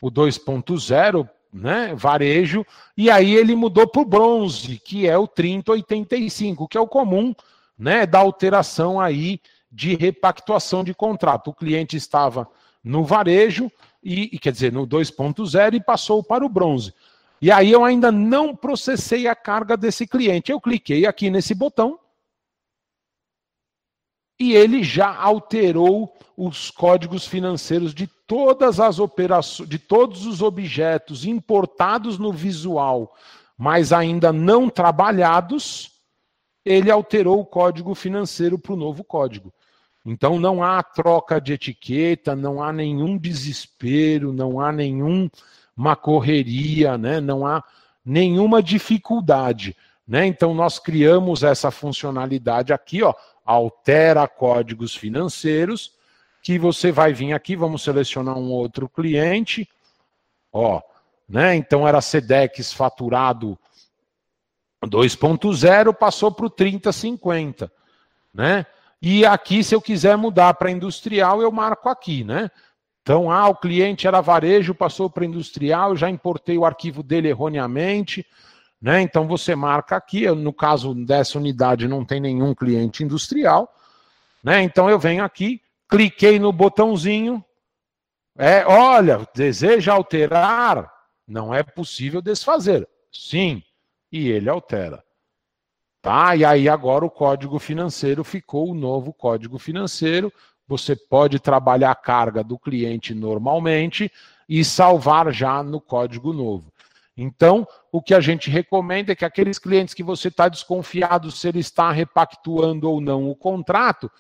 [0.03, 2.65] o, o 2.0, né, varejo,
[2.97, 7.35] e aí ele mudou para o bronze, que é o 3085, que é o comum
[7.79, 11.51] né, da alteração aí de repactuação de contrato.
[11.51, 12.49] O cliente estava
[12.83, 13.71] no varejo,
[14.03, 16.95] e quer dizer, no 2.0 e passou para o bronze.
[17.41, 20.53] E aí eu ainda não processei a carga desse cliente.
[20.53, 21.99] Eu cliquei aqui nesse botão,
[24.41, 31.27] e ele já alterou os códigos financeiros de todas as operações, de todos os objetos
[31.27, 33.15] importados no visual,
[33.59, 35.91] mas ainda não trabalhados,
[36.65, 39.53] ele alterou o código financeiro para o novo código.
[40.07, 47.21] Então não há troca de etiqueta, não há nenhum desespero, não há nenhuma correria, né?
[47.21, 47.63] não há
[48.03, 49.77] nenhuma dificuldade.
[50.09, 50.27] Né?
[50.27, 53.15] Então nós criamos essa funcionalidade aqui, ó,
[53.51, 55.93] altera códigos financeiros,
[56.43, 59.69] que você vai vir aqui, vamos selecionar um outro cliente,
[60.53, 60.81] ó,
[61.29, 61.55] né?
[61.57, 63.59] Então era Sedex faturado
[64.87, 67.71] 2.0 passou para o 3050,
[68.33, 68.65] né?
[69.03, 72.51] E aqui, se eu quiser mudar para industrial, eu marco aqui, né?
[73.03, 78.27] Então, ah, o cliente era varejo, passou para industrial, já importei o arquivo dele erroneamente,
[78.81, 79.01] né?
[79.03, 83.73] Então você marca aqui, no caso dessa unidade não tem nenhum cliente industrial,
[84.43, 84.63] né?
[84.63, 87.45] Então eu venho aqui, cliquei no botãozinho,
[88.37, 90.91] é, olha, deseja alterar,
[91.29, 92.89] não é possível desfazer.
[93.13, 93.63] Sim,
[94.11, 95.05] e ele altera.
[96.01, 96.35] Tá?
[96.35, 100.33] E aí agora o código financeiro ficou o novo código financeiro.
[100.67, 104.11] Você pode trabalhar a carga do cliente normalmente
[104.49, 106.70] e salvar já no código novo.
[107.23, 111.47] Então, o que a gente recomenda é que aqueles clientes que você está desconfiado se
[111.47, 114.11] ele está repactuando ou não o contrato,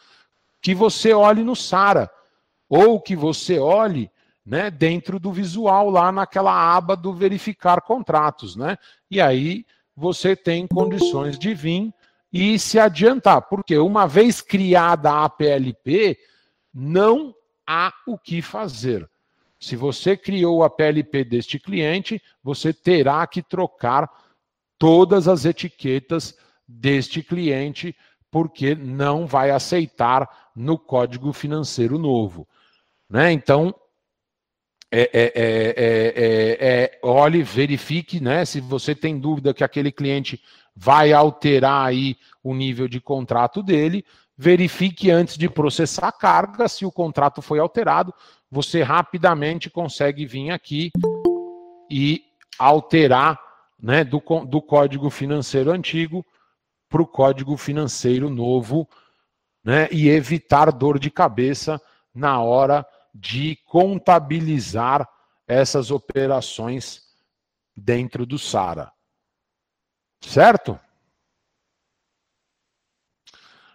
[0.60, 2.10] que você olhe no SARA,
[2.68, 4.10] ou que você olhe
[4.44, 8.76] né, dentro do visual lá naquela aba do verificar contratos, né?
[9.10, 9.64] E aí
[9.96, 11.94] você tem condições de vir
[12.30, 16.18] e se adiantar, porque uma vez criada a PLP,
[16.72, 17.34] não
[17.66, 19.08] há o que fazer.
[19.60, 24.08] Se você criou a PLP deste cliente, você terá que trocar
[24.78, 26.34] todas as etiquetas
[26.66, 27.94] deste cliente,
[28.30, 32.48] porque não vai aceitar no código financeiro novo.
[33.08, 33.32] Né?
[33.32, 33.74] Então,
[34.90, 35.32] é, é,
[36.60, 38.44] é, olhe, verifique, né?
[38.44, 40.42] Se você tem dúvida que aquele cliente
[40.74, 44.04] vai alterar aí o nível de contrato dele,
[44.36, 48.14] verifique antes de processar a carga se o contrato foi alterado.
[48.50, 50.90] Você rapidamente consegue vir aqui
[51.90, 52.24] e
[52.58, 53.38] alterar
[53.78, 56.26] né, do, do código financeiro antigo
[56.88, 58.88] para o código financeiro novo
[59.62, 61.80] né, e evitar dor de cabeça
[62.12, 62.84] na hora
[63.14, 65.08] de contabilizar
[65.46, 67.02] essas operações
[67.76, 68.92] dentro do SARA.
[70.20, 70.78] Certo?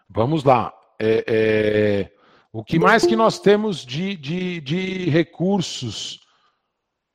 [0.07, 0.73] Vamos lá.
[0.99, 2.14] É, é,
[2.57, 6.21] o que mais que nós temos de, de, de recursos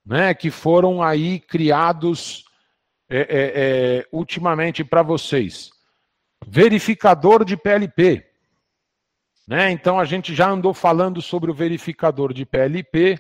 [0.05, 2.45] né, que foram aí criados
[3.09, 5.71] é, é, é ultimamente para vocês?
[6.47, 8.23] Verificador de PLP.
[9.49, 9.71] Né?
[9.71, 13.17] Então a gente já andou falando sobre o verificador de PLP,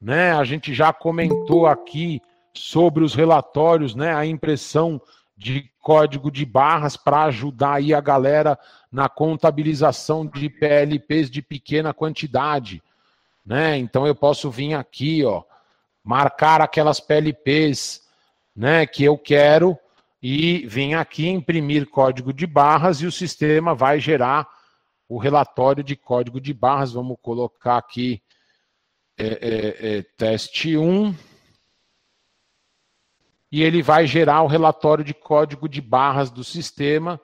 [0.00, 0.32] né?
[0.32, 2.20] A gente já comentou aqui
[2.52, 4.12] sobre os relatórios, né?
[4.12, 5.00] A impressão
[5.36, 8.58] de código de barras para ajudar aí a galera
[8.90, 12.82] na contabilização de PLPs de pequena quantidade,
[13.46, 13.78] né?
[13.78, 15.44] Então eu posso vir aqui, ó,
[16.02, 18.02] marcar aquelas PLPs,
[18.54, 19.78] né, que eu quero
[20.20, 24.44] e vir aqui imprimir código de barras e o sistema vai gerar
[25.08, 26.94] o relatório de código de barras.
[26.94, 28.20] Vamos colocar aqui
[29.16, 31.14] é, é, é, teste 1.
[33.56, 37.18] E ele vai gerar o relatório de código de barras do sistema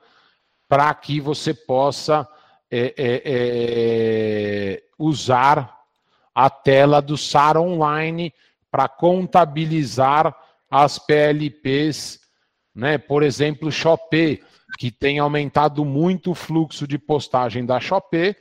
[0.66, 2.26] para que você possa
[2.70, 5.78] é, é, é, usar
[6.34, 8.32] a tela do SAR Online
[8.70, 10.34] para contabilizar
[10.70, 12.18] as PLPs,
[12.74, 12.96] né?
[12.96, 14.42] por exemplo, Shopee
[14.78, 18.34] que tem aumentado muito o fluxo de postagem da Shopee,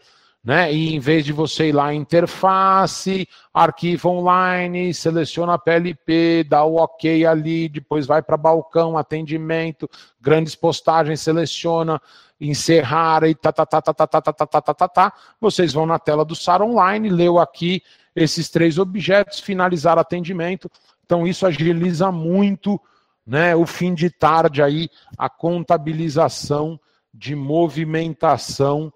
[0.44, 0.74] né?
[0.74, 6.78] E em vez de você ir lá interface, arquivo online, seleciona a PLP, dá o
[6.78, 12.02] OK ali, depois vai para balcão, atendimento, grandes postagens, seleciona,
[12.40, 15.14] encerrar e tá, tá, tá, tá, tá, tá, tá, tá, tá, tá, tá, tá.
[15.40, 17.84] Vocês vão na tela do SAR Online, leu aqui
[18.16, 20.70] esses três objetos, finalizar atendimento.
[21.06, 22.82] Então isso agiliza muito
[23.26, 26.80] né, o fim de tarde aí, a contabilização
[27.14, 28.92] de movimentação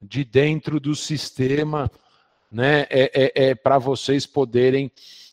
[0.00, 1.90] de dentro do sistema,
[2.50, 4.90] né, é, é, é para vocês poderem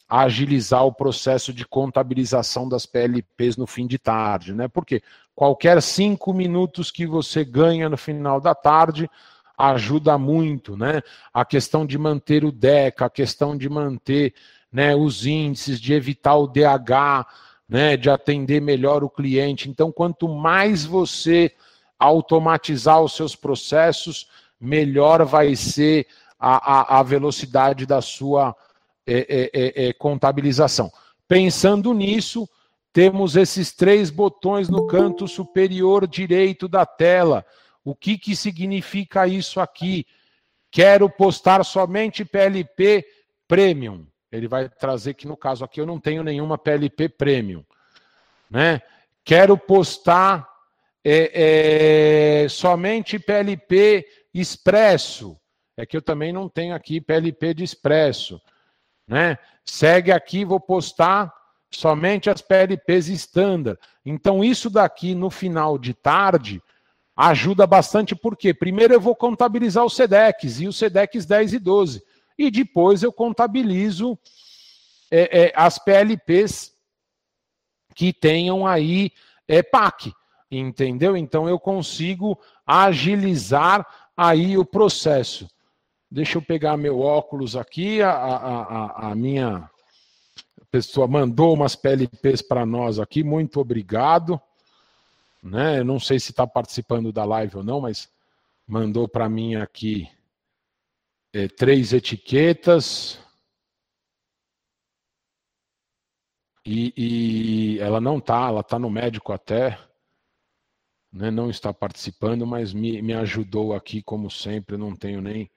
[0.10, 4.68] agilizar o processo de contabilização das PLPs no fim de tarde, né?
[4.68, 5.02] Porque
[5.36, 9.10] qualquer cinco minutos que você ganha no final da tarde
[9.58, 11.02] ajuda muito, né?
[11.34, 14.34] A questão de manter o DECA, a questão de manter
[14.72, 17.26] né, os índices, de evitar o DH,
[17.68, 19.70] né, de atender melhor o cliente.
[19.70, 21.52] Então, quanto mais você
[22.00, 24.30] automatizar os seus processos,
[24.60, 26.08] melhor vai ser
[26.40, 28.56] a, a, a velocidade da sua
[29.06, 30.92] é, é, é, é contabilização.
[31.28, 32.48] Pensando nisso,
[32.94, 37.46] temos esses três botões no canto superior direito da tela.
[37.84, 40.06] O que, que significa isso aqui?
[40.72, 43.06] Quero postar somente PLP
[43.48, 44.06] Premium.
[44.32, 47.64] Ele vai trazer que no caso aqui eu não tenho nenhuma PLP Premium.
[48.50, 48.82] Né?
[49.24, 50.48] Quero postar
[51.04, 54.06] é, é, somente PLP
[54.40, 55.40] Expresso.
[55.76, 58.42] É que eu também não tenho aqui PLP de Expresso.
[59.08, 59.38] Né?
[59.64, 61.34] Segue aqui, vou postar
[61.70, 63.80] somente as PLPs standard.
[64.06, 66.62] Então, isso daqui no final de tarde
[67.16, 72.04] ajuda bastante, porque primeiro eu vou contabilizar os SEDEX e os SEDEX 10 e 12.
[72.38, 74.18] E depois eu contabilizo
[75.10, 76.74] é, é, as PLPs
[77.96, 79.12] que tenham aí
[79.48, 80.14] é, PAC.
[80.50, 81.18] Entendeu?
[81.18, 83.86] Então eu consigo agilizar
[84.18, 85.48] aí o processo.
[86.10, 89.70] Deixa eu pegar meu óculos aqui, a, a, a, a minha
[90.72, 94.42] pessoa mandou umas PLPs para nós aqui, muito obrigado.
[95.44, 95.80] Né?
[95.80, 98.10] Eu não sei se está participando da live ou não, mas
[98.68, 100.10] mandou para mim aqui
[101.34, 103.20] é, três etiquetas.
[106.66, 109.80] E, e, ela não está, ela está no médico até,
[111.18, 111.32] né?
[111.32, 115.50] não está participando, mas me, me ajudou aqui, como sempre, não tenho nem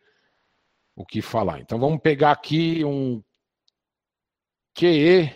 [0.96, 1.60] o que falar.
[1.60, 3.22] Então vamos pegar aqui um
[4.74, 5.30] QE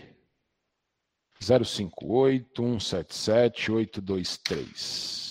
[1.40, 5.24] 058 177 823.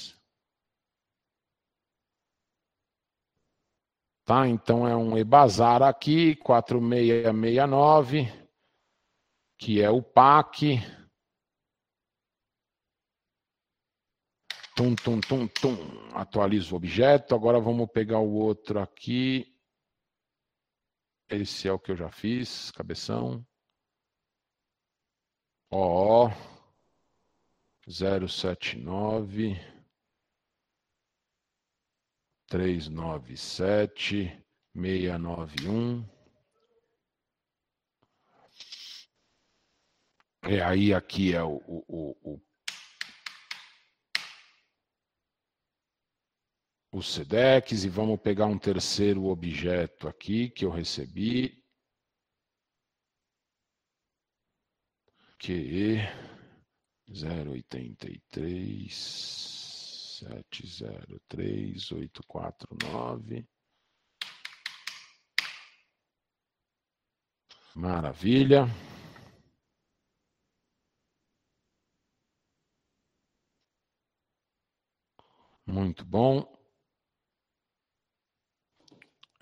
[4.25, 4.47] Tá?
[4.47, 8.31] Então é um EBAZAR aqui, 4669,
[9.57, 10.79] que é o PAC.
[14.75, 15.75] Tum, tum, tum, tum.
[16.15, 17.35] Atualiza o objeto.
[17.35, 19.55] Agora vamos pegar o outro aqui.
[21.29, 23.45] Esse é o que eu já fiz, cabeção.
[25.69, 26.29] O
[27.87, 29.59] 079
[32.47, 34.43] 397
[34.75, 36.03] 691
[40.45, 42.41] É aí aqui é o, o, o,
[46.93, 51.59] o SEDEX e vamos pegar um terceiro objeto aqui que eu recebi.
[55.39, 55.97] QE
[57.09, 58.93] 083
[60.19, 63.47] 703 849.
[67.75, 68.67] Maravilha.
[75.65, 76.62] Muito bom.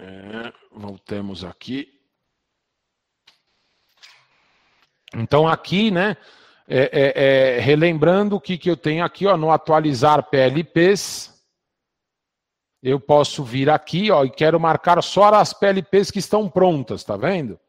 [0.03, 1.87] É, voltemos aqui.
[5.13, 6.17] Então, aqui, né,
[6.67, 11.31] é, é, é, relembrando o que, que eu tenho aqui, ó, no atualizar PLPs,
[12.81, 17.15] eu posso vir aqui ó, e quero marcar só as PLPs que estão prontas, tá
[17.15, 17.59] vendo?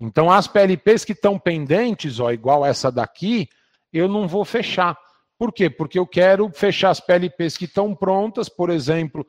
[0.00, 3.48] Então, as PLPs que estão pendentes, ó, igual essa daqui,
[3.92, 4.98] eu não vou fechar.
[5.38, 5.70] Por quê?
[5.70, 9.24] Porque eu quero fechar as PLPs que estão prontas, por exemplo,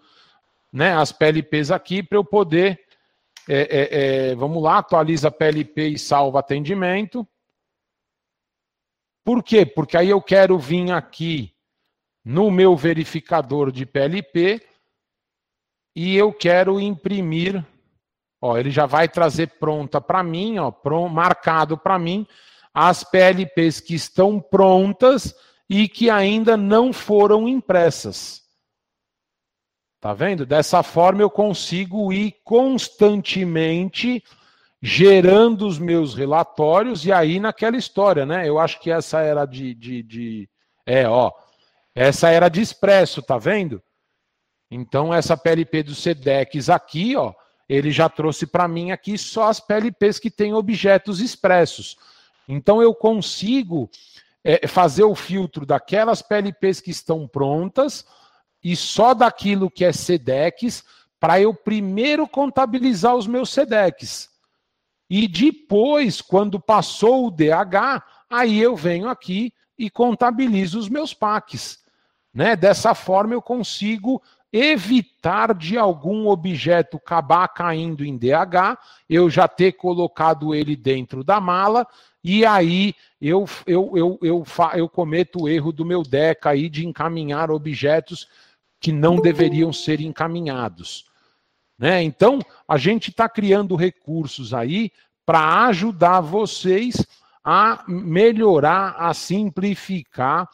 [0.72, 2.80] né, as PLPs aqui, para eu poder
[3.52, 7.28] é, é, é, vamos lá, atualiza PLP e salva atendimento.
[9.26, 9.66] Por quê?
[9.66, 11.52] Porque aí eu quero vir aqui
[12.24, 14.64] no meu verificador de PLP
[15.96, 17.66] e eu quero imprimir.
[18.40, 22.28] Ó, ele já vai trazer pronta para mim, ó, pronto, marcado para mim,
[22.72, 25.34] as PLPs que estão prontas
[25.68, 28.44] e que ainda não foram impressas.
[30.00, 30.46] Tá vendo?
[30.46, 34.24] Dessa forma eu consigo ir constantemente
[34.82, 38.48] gerando os meus relatórios e aí naquela história, né?
[38.48, 40.50] Eu acho que essa era de, de, de...
[40.86, 41.32] é, ó,
[41.94, 43.84] essa era de expresso, tá vendo?
[44.72, 47.34] Então essa PLP do SEDEX aqui, ó,
[47.68, 51.98] ele já trouxe para mim aqui só as PLPs que têm objetos expressos.
[52.48, 53.90] Então eu consigo
[54.46, 58.06] é, fazer o filtro daquelas PLPs que estão prontas
[58.64, 60.84] e só daquilo que é SEDEX
[61.20, 64.30] para eu primeiro contabilizar os meus SEDEX.
[65.10, 71.80] E depois, quando passou o DH, aí eu venho aqui e contabilizo os meus PACs.
[72.34, 72.56] Né?
[72.56, 79.74] Dessa forma eu consigo evitar de algum objeto acabar caindo em DH, eu já ter
[79.74, 81.88] colocado ele dentro da mala,
[82.24, 84.44] e aí eu, eu, eu, eu,
[84.74, 88.28] eu, cometo o erro do meu DECA aí de encaminhar objetos
[88.80, 91.06] que não deveriam ser encaminhados.
[91.78, 92.04] Né?
[92.04, 94.92] Então, a gente está criando recursos aí
[95.26, 97.06] para ajudar vocês
[97.44, 100.48] a melhorar, a simplificar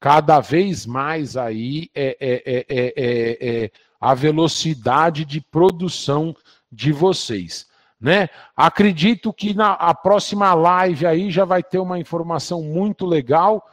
[0.00, 3.70] cada vez mais aí é, é, é,
[4.00, 6.36] a velocidade de produção
[6.70, 7.66] de vocês.
[8.00, 8.28] Né?
[8.54, 13.66] Acredito que na a próxima live aí já vai ter uma informação muito legal.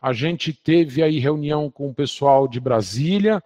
[0.00, 3.42] A gente teve aí reunião com o pessoal de Brasília.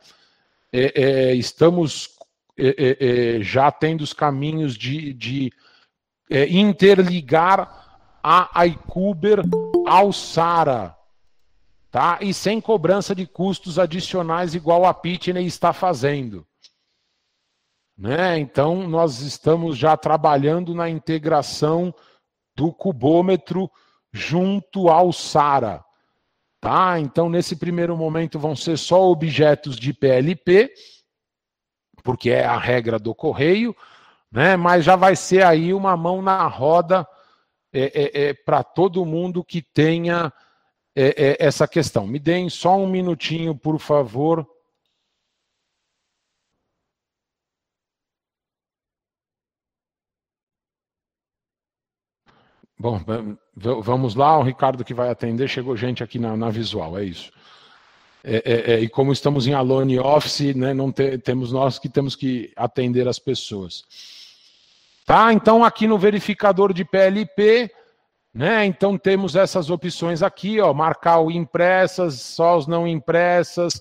[0.73, 2.17] É, é, estamos
[2.57, 5.53] é, já tendo os caminhos de, de
[6.49, 9.41] interligar a iCuber
[9.87, 10.97] ao Sara
[11.95, 12.19] tá?
[12.21, 16.45] E sem cobrança de custos adicionais igual a Pitney está fazendo.
[17.97, 18.37] Né?
[18.41, 21.95] Então nós estamos já trabalhando na integração
[22.53, 23.71] do cubômetro
[24.13, 25.84] junto ao SARA.
[26.65, 26.99] Tá?
[26.99, 30.73] Então nesse primeiro momento vão ser só objetos de PLP,
[32.03, 33.77] porque é a regra do correio,
[34.33, 34.57] né?
[34.57, 37.07] Mas já vai ser aí uma mão na roda
[37.71, 40.33] é, é, é para todo mundo que tenha
[40.97, 42.07] é, é, essa questão.
[42.07, 44.49] Me deem só um minutinho, por favor.
[52.79, 53.01] Bom,
[53.57, 57.31] vamos lá, o Ricardo que vai atender, chegou gente aqui na, na visual, é isso.
[58.23, 61.89] É, é, é, e como estamos em Alone Office, né, não te, temos nós que
[61.89, 63.85] temos que atender as pessoas.
[65.05, 67.71] Tá, então aqui no verificador de PLP,
[68.33, 68.65] né?
[68.65, 73.81] Então temos essas opções aqui, ó, marcar o impressas, só os não impressas,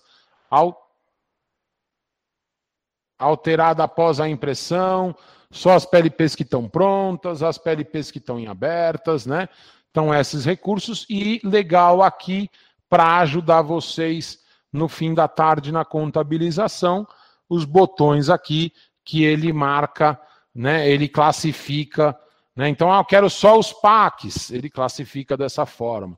[3.17, 5.15] alterada após a impressão,
[5.53, 9.47] só as PLPs que estão prontas, as PLPs que estão em abertas, né?
[9.91, 12.49] Então esses recursos e legal aqui
[12.89, 14.39] para ajudar vocês
[14.71, 17.07] no fim da tarde na contabilização,
[17.47, 18.73] os botões aqui
[19.05, 20.19] que ele marca,
[20.53, 20.89] né?
[20.89, 22.17] Ele classifica
[22.55, 22.69] né?
[22.69, 26.17] Então, ah, eu quero só os PACs, ele classifica dessa forma.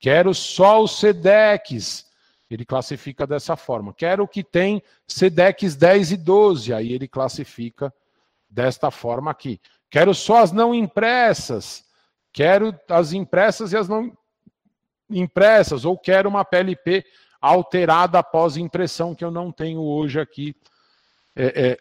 [0.00, 2.06] Quero só os SEDECs,
[2.50, 3.92] ele classifica dessa forma.
[3.92, 7.92] Quero que tem SEDECs 10 e 12, aí ele classifica
[8.54, 9.60] desta forma aqui.
[9.90, 11.84] Quero só as não impressas,
[12.32, 14.16] quero as impressas e as não
[15.10, 17.04] impressas, ou quero uma PLP
[17.40, 20.56] alterada após impressão, que eu não tenho hoje aqui,
[21.36, 21.78] é, é,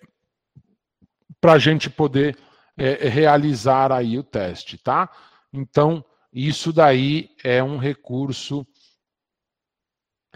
[1.40, 2.38] para a gente poder
[2.78, 5.10] é, é, realizar aí o teste, tá?
[5.52, 6.04] Então,
[6.34, 8.66] isso daí é um recurso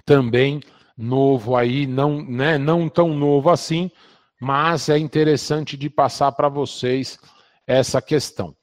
[0.05, 0.61] também
[0.95, 3.91] novo aí, não, né, não tão novo assim,
[4.39, 7.19] mas é interessante de passar para vocês
[7.65, 8.55] essa questão.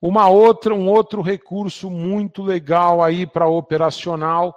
[0.00, 4.56] Uma outra, um outro recurso muito legal aí para operacional,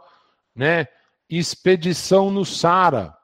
[0.55, 0.87] né?
[1.29, 3.15] Expedição no SARA.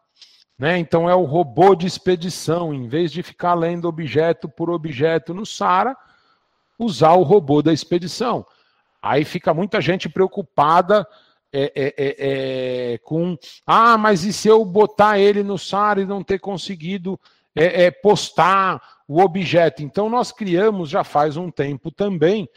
[0.57, 0.79] Né?
[0.79, 5.45] Então é o robô de expedição, em vez de ficar lendo objeto por objeto no
[5.45, 5.95] SARA,
[6.79, 8.45] usar o robô da expedição.
[8.99, 11.07] Aí fica muita gente preocupada
[11.53, 16.05] é, é, é, é com, ah, mas e se eu botar ele no SARA e
[16.05, 17.19] não ter conseguido
[17.57, 19.81] é, é, postar o objeto?
[19.81, 22.47] Então nós criamos já faz um tempo também,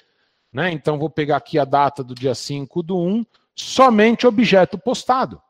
[0.52, 0.70] né?
[0.70, 3.24] Então vou pegar aqui a data do dia 5 do 1,
[3.54, 5.40] somente objeto postado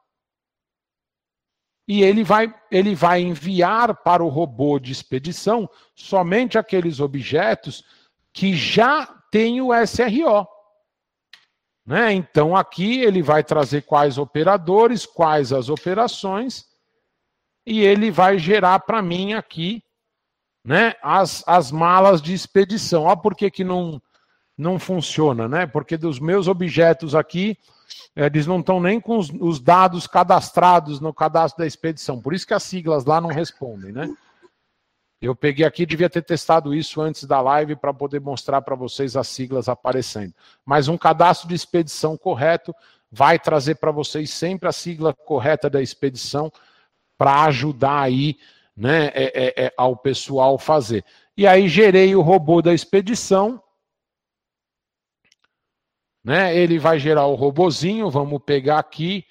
[1.91, 7.85] e ele vai, ele vai enviar para o robô de expedição somente aqueles objetos
[8.33, 10.47] que já têm o SRO.
[11.85, 12.13] Né?
[12.13, 16.65] Então aqui ele vai trazer quais operadores, quais as operações,
[17.71, 19.81] e ele vai gerar para mim aqui
[20.65, 23.05] né, as, as malas de expedição.
[23.05, 24.03] Olha por que, que não,
[24.59, 25.69] não funciona, né?
[25.69, 27.57] Porque dos meus objetos aqui,
[28.17, 32.21] eles não estão nem com os, os, dados cadastrados no cadastro da expedição.
[32.21, 34.13] Por isso que as siglas lá não respondem, né?
[35.23, 39.17] Eu peguei aqui, devia ter testado isso antes da live para poder mostrar para vocês
[39.17, 40.35] as siglas aparecendo.
[40.67, 42.75] Mas um cadastro de expedição correto
[43.13, 46.51] vai trazer para vocês sempre a sigla correta da expedição
[47.21, 48.39] para ajudar aí
[48.75, 51.05] né, é, é, é, ao pessoal fazer.
[51.37, 53.63] E aí gerei o robô da expedição
[56.23, 56.55] né?
[56.55, 59.27] Ele vai gerar o robozinho, vamos pegar aqui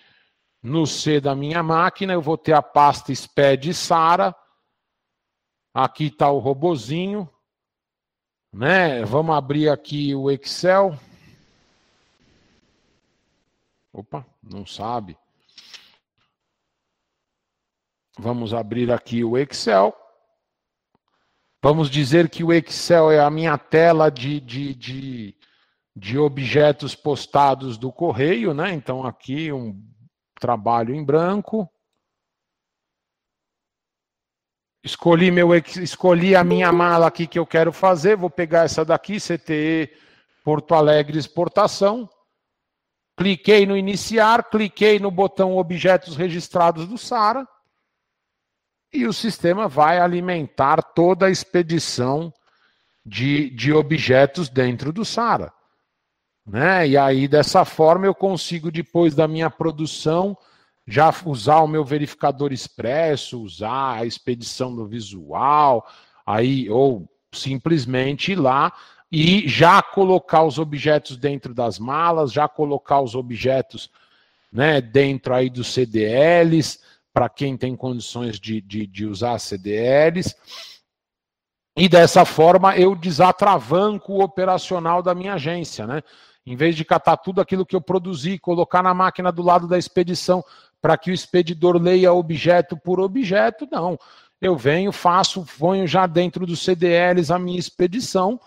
[0.62, 4.36] no C da minha máquina, eu vou ter a pasta SPED Sara.
[5.74, 7.30] Aqui está o robozinho.
[8.52, 9.04] Né?
[9.06, 10.98] Vamos abrir aqui o Excel.
[13.94, 15.18] Opa, não sabe.
[18.22, 19.96] Vamos abrir aqui o Excel.
[21.64, 25.38] Vamos dizer que o Excel é a minha tela de, de, de,
[25.96, 28.74] de objetos postados do correio, né?
[28.74, 29.82] Então aqui um
[30.38, 31.72] trabalho em branco.
[34.84, 39.16] Escolhi meu escolhi a minha mala aqui que eu quero fazer, vou pegar essa daqui,
[39.16, 39.96] CTE
[40.44, 42.10] Porto Alegre exportação,
[43.18, 47.48] cliquei no iniciar, cliquei no botão objetos registrados do SARA
[48.92, 52.34] e o sistema vai alimentar toda a expedição
[53.06, 55.54] de, de objetos dentro do SARA.
[56.46, 56.90] Né?
[56.90, 60.36] E aí, dessa forma, eu consigo, depois da minha produção,
[60.88, 65.88] já usar o meu verificador expresso, usar a expedição do visual,
[66.26, 68.74] aí, ou simplesmente ir lá
[69.12, 73.90] e já colocar os objetos dentro das malas, já colocar os objetos
[74.52, 76.80] né, dentro aí dos CDLs,
[77.14, 80.36] para quem tem condições de, de, de usar CDLs.
[81.78, 86.02] E dessa forma eu desatravanco o operacional da minha agência, né?
[86.46, 89.78] Em vez de catar tudo aquilo que eu produzi, colocar na máquina do lado da
[89.78, 90.44] expedição
[90.82, 93.98] para que o expedidor leia objeto por objeto, não.
[94.42, 98.40] Eu venho, faço, ponho já dentro dos CDLs a minha expedição,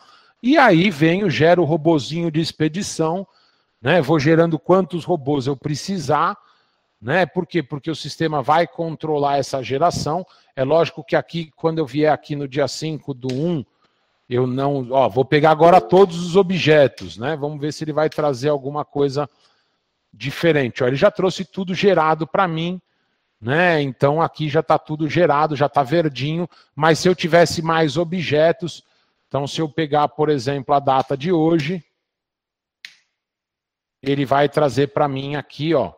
[0.43, 3.27] e aí venho, gero o robozinho de expedição,
[3.81, 4.01] né?
[4.01, 6.37] Vou gerando quantos robôs eu precisar,
[7.03, 7.27] né?
[7.27, 7.65] Por quê?
[7.65, 10.25] Porque o sistema vai controlar essa geração.
[10.55, 13.65] É lógico que aqui, quando eu vier aqui no dia 5 do 1,
[14.31, 14.89] eu não.
[14.93, 17.37] Ó, vou pegar agora todos os objetos, né?
[17.37, 19.29] Vamos ver se ele vai trazer alguma coisa
[20.15, 20.85] diferente.
[20.85, 22.81] Ó, ele já trouxe tudo gerado para mim,
[23.41, 23.83] né?
[23.83, 26.49] Então aqui já está tudo gerado, já está verdinho.
[26.73, 28.85] Mas se eu tivesse mais objetos,
[29.27, 31.85] então se eu pegar, por exemplo, a data de hoje,
[34.01, 35.93] ele vai trazer para mim aqui, ó,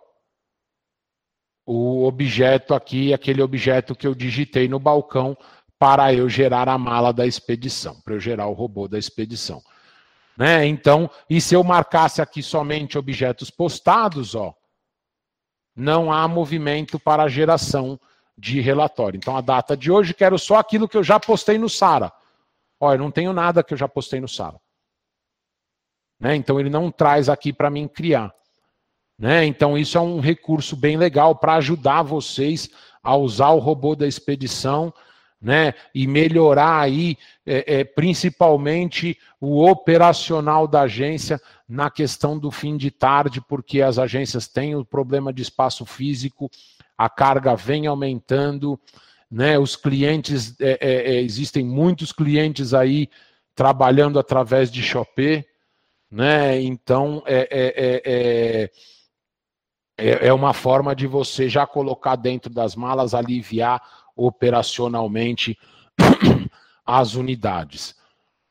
[1.67, 5.37] o objeto aqui, aquele objeto que eu digitei no balcão
[5.79, 9.63] para eu gerar a mala da expedição, para eu gerar o robô da expedição.
[10.37, 10.67] Né?
[10.67, 14.55] Então, e se eu marcasse aqui somente objetos postados, ó,
[15.77, 17.99] não há movimento para geração
[18.37, 19.17] de relatório.
[19.17, 22.13] Então, a data de hoje, quero só aquilo que eu já postei no Sara.
[22.81, 24.61] Olha, não tenho nada que eu já postei no Sara.
[26.21, 26.35] Né?
[26.37, 28.33] Então, ele não traz aqui para mim criar.
[29.19, 29.45] Né?
[29.45, 32.69] Então, isso é um recurso bem legal para ajudar vocês
[33.03, 34.93] a usar o robô da expedição
[35.45, 41.39] né, e melhorar aí, é, é, principalmente o operacional da agência
[41.69, 46.51] na questão do fim de tarde, porque as agências têm o problema de espaço físico,
[46.97, 48.81] a carga vem aumentando,
[49.31, 53.11] né, os clientes, é, é, é existem muitos clientes aí
[53.55, 55.45] trabalhando através de Shopee,
[56.11, 58.71] né, então é, é, é
[60.35, 63.81] uma forma de você já colocar dentro das malas, aliviar
[64.17, 65.59] operacionalmente
[66.85, 67.95] as unidades.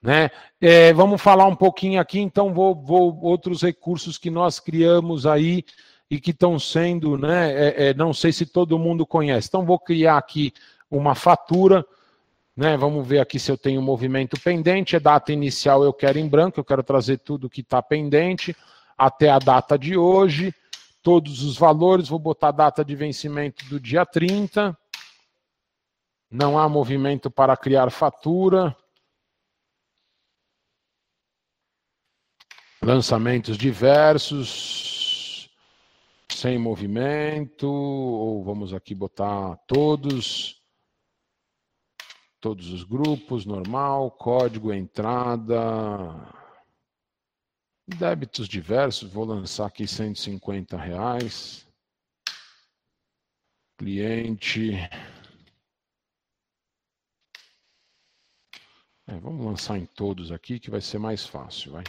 [0.01, 0.29] Né?
[0.59, 5.63] É, vamos falar um pouquinho aqui, então vou, vou, outros recursos que nós criamos aí
[6.09, 7.51] e que estão sendo, né?
[7.53, 9.47] É, é, não sei se todo mundo conhece.
[9.47, 10.53] Então vou criar aqui
[10.91, 11.85] uma fatura,
[12.55, 12.75] né?
[12.75, 14.95] Vamos ver aqui se eu tenho movimento pendente.
[14.95, 18.55] A data inicial eu quero em branco, eu quero trazer tudo que está pendente
[18.97, 20.53] até a data de hoje,
[21.03, 22.07] todos os valores.
[22.07, 24.75] Vou botar a data de vencimento do dia 30.
[26.31, 28.75] Não há movimento para criar fatura.
[32.81, 35.51] Lançamentos diversos.
[36.31, 37.67] Sem movimento.
[37.67, 40.59] Ou vamos aqui botar todos.
[42.39, 44.09] Todos os grupos, normal.
[44.11, 46.42] Código entrada.
[47.87, 49.11] Débitos diversos.
[49.11, 51.67] Vou lançar aqui 150 reais.
[53.77, 54.71] Cliente.
[59.05, 61.83] É, vamos lançar em todos aqui que vai ser mais fácil, vai.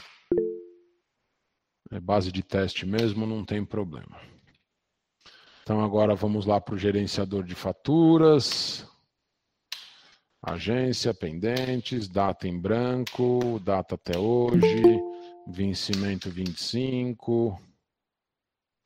[1.93, 4.21] É base de teste mesmo, não tem problema.
[5.63, 8.85] Então agora vamos lá para o gerenciador de faturas.
[10.43, 14.83] Agência, pendentes, data em branco, data até hoje,
[15.47, 17.61] vencimento 25.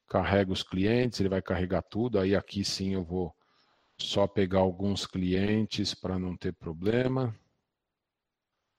[0.09, 2.19] Carrega os clientes, ele vai carregar tudo.
[2.19, 3.35] Aí aqui sim eu vou
[3.99, 7.35] só pegar alguns clientes para não ter problema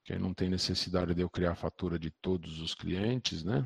[0.09, 3.63] que aí não tem necessidade de eu criar a fatura de todos os clientes, né?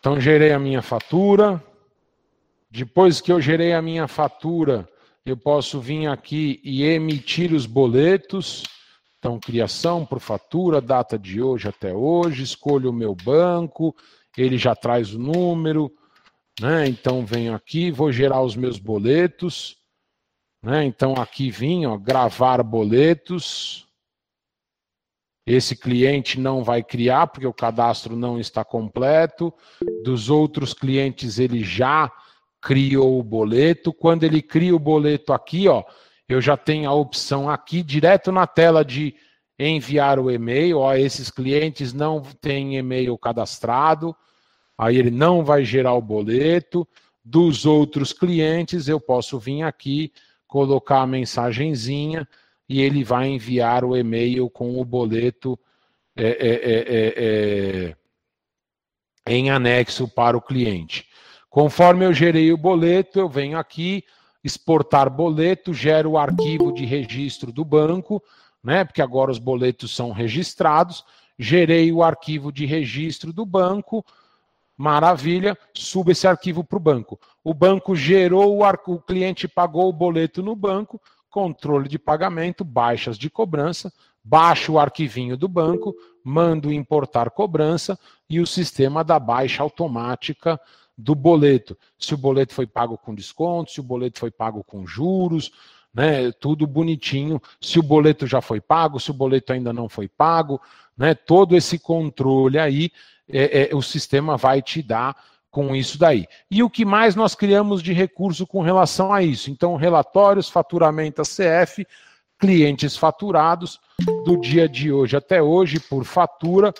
[0.00, 1.64] Então, gerei a minha fatura.
[2.76, 4.88] Depois que eu gerei a minha fatura,
[5.24, 8.64] eu posso vir aqui e emitir os boletos.
[9.16, 13.94] Então, criação por fatura, data de hoje até hoje, escolho o meu banco,
[14.36, 15.88] ele já traz o número,
[16.60, 16.88] né?
[16.88, 19.76] Então venho aqui, vou gerar os meus boletos,
[20.60, 20.84] né?
[20.84, 23.86] Então aqui vim, ó, gravar boletos.
[25.46, 29.54] Esse cliente não vai criar, porque o cadastro não está completo.
[30.02, 32.10] Dos outros clientes, ele já
[32.64, 33.92] criou o boleto.
[33.92, 35.84] Quando ele cria o boleto aqui, ó,
[36.26, 39.14] eu já tenho a opção aqui, direto na tela de
[39.58, 40.78] enviar o e-mail.
[40.78, 44.16] Ó, esses clientes não têm e-mail cadastrado,
[44.78, 46.88] aí ele não vai gerar o boleto.
[47.22, 50.10] Dos outros clientes, eu posso vir aqui,
[50.46, 52.26] colocar a mensagenzinha
[52.66, 55.58] e ele vai enviar o e-mail com o boleto
[56.16, 57.96] é, é, é,
[59.26, 61.06] em anexo para o cliente.
[61.54, 64.02] Conforme eu gerei o boleto, eu venho aqui,
[64.42, 68.20] exportar boleto, gero o arquivo de registro do banco,
[68.60, 68.84] né?
[68.84, 71.04] Porque agora os boletos são registrados.
[71.38, 74.04] Gerei o arquivo de registro do banco,
[74.76, 77.20] maravilha, suba esse arquivo para o banco.
[77.44, 81.00] O banco gerou o arquivo, o cliente pagou o boleto no banco,
[81.30, 83.92] controle de pagamento, baixas de cobrança,
[84.24, 85.94] baixo o arquivinho do banco,
[86.24, 87.96] mando importar cobrança
[88.28, 90.60] e o sistema da baixa automática
[90.96, 91.76] do boleto.
[91.98, 95.50] Se o boleto foi pago com desconto, se o boleto foi pago com juros,
[95.92, 96.32] né?
[96.32, 97.40] Tudo bonitinho.
[97.60, 100.60] Se o boleto já foi pago, se o boleto ainda não foi pago,
[100.96, 101.14] né?
[101.14, 102.90] Todo esse controle aí,
[103.28, 105.16] é, é, o sistema vai te dar
[105.50, 106.26] com isso daí.
[106.50, 109.52] E o que mais nós criamos de recurso com relação a isso?
[109.52, 111.86] Então, relatórios, faturamento CF,
[112.38, 113.78] clientes faturados,
[114.24, 116.74] do dia de hoje até hoje, por fatura,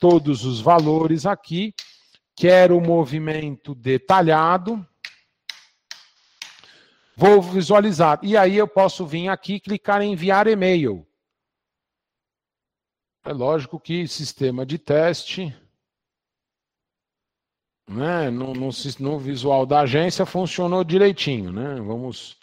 [0.00, 1.72] todos os valores aqui.
[2.36, 4.86] Quero o movimento detalhado.
[7.16, 8.20] Vou visualizar.
[8.22, 11.06] E aí eu posso vir aqui clicar em enviar e-mail.
[13.24, 15.56] É lógico que sistema de teste,
[17.88, 18.68] né, no, no,
[19.00, 21.50] no visual da agência funcionou direitinho.
[21.50, 21.76] Né?
[21.76, 22.36] Vamos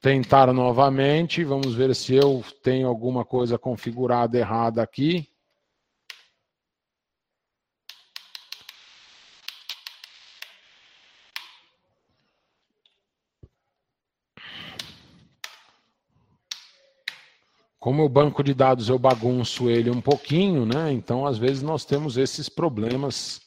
[0.00, 1.44] tentar novamente.
[1.44, 5.31] Vamos ver se eu tenho alguma coisa configurada errada aqui.
[17.82, 20.92] Como o banco de dados eu bagunço ele um pouquinho, né?
[20.92, 23.40] Então, às vezes, nós temos esses problemas.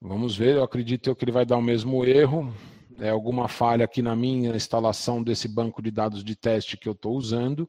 [0.00, 2.54] Vamos ver, eu acredito que ele vai dar o mesmo erro.
[2.96, 6.92] É alguma falha aqui na minha instalação desse banco de dados de teste que eu
[6.92, 7.68] estou usando.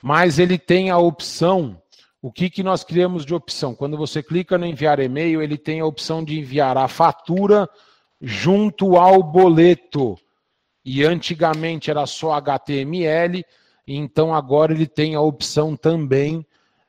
[0.00, 1.76] Mas ele tem a opção.
[2.22, 3.74] O que, que nós criamos de opção?
[3.74, 7.68] Quando você clica no enviar e-mail, ele tem a opção de enviar a fatura
[8.20, 10.16] junto ao boleto
[10.84, 13.44] e antigamente era só HTML,
[13.86, 16.46] então agora ele tem a opção também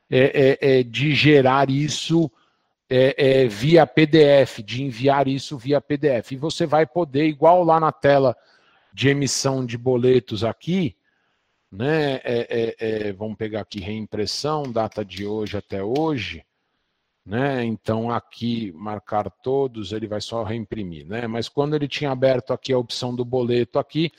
[0.08, 2.30] é, é, é, de gerar isso
[2.88, 6.32] é, é, via PDF, de enviar isso via PDF.
[6.32, 8.36] E você vai poder, igual lá na tela
[8.92, 10.96] de emissão de boletos aqui,
[11.72, 12.20] né?
[12.22, 16.45] É, vamos pegar aqui reimpressão, data de hoje até hoje.
[17.26, 17.64] Né?
[17.64, 21.26] Então aqui marcar todos, ele vai só reimprimir, né?
[21.26, 24.12] Mas quando ele tinha aberto aqui a opção do boleto aqui,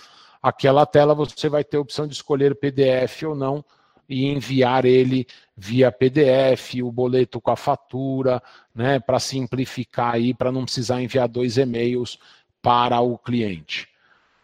[0.43, 3.63] aquela tela você vai ter a opção de escolher PDF ou não
[4.09, 8.43] e enviar ele via PDF, o boleto com a fatura,
[8.75, 12.19] né, para simplificar aí, para não precisar enviar dois e-mails
[12.61, 13.87] para o cliente.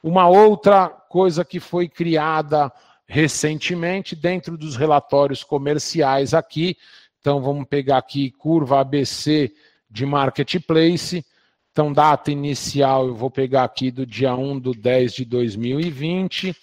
[0.02, 2.72] Uma outra coisa que foi criada
[3.06, 6.78] recentemente dentro dos relatórios comerciais aqui
[7.24, 9.50] então vamos pegar aqui curva ABC
[9.90, 11.26] de marketplace.
[11.72, 16.54] Então, data inicial eu vou pegar aqui do dia 1 do 10 de 2020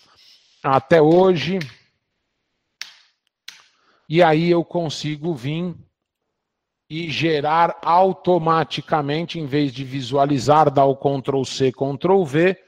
[0.63, 1.61] até hoje.
[4.07, 5.75] E aí eu consigo vir
[6.91, 12.63] e gerar automaticamente, em vez de visualizar, dar o Ctrl C, Ctrl V,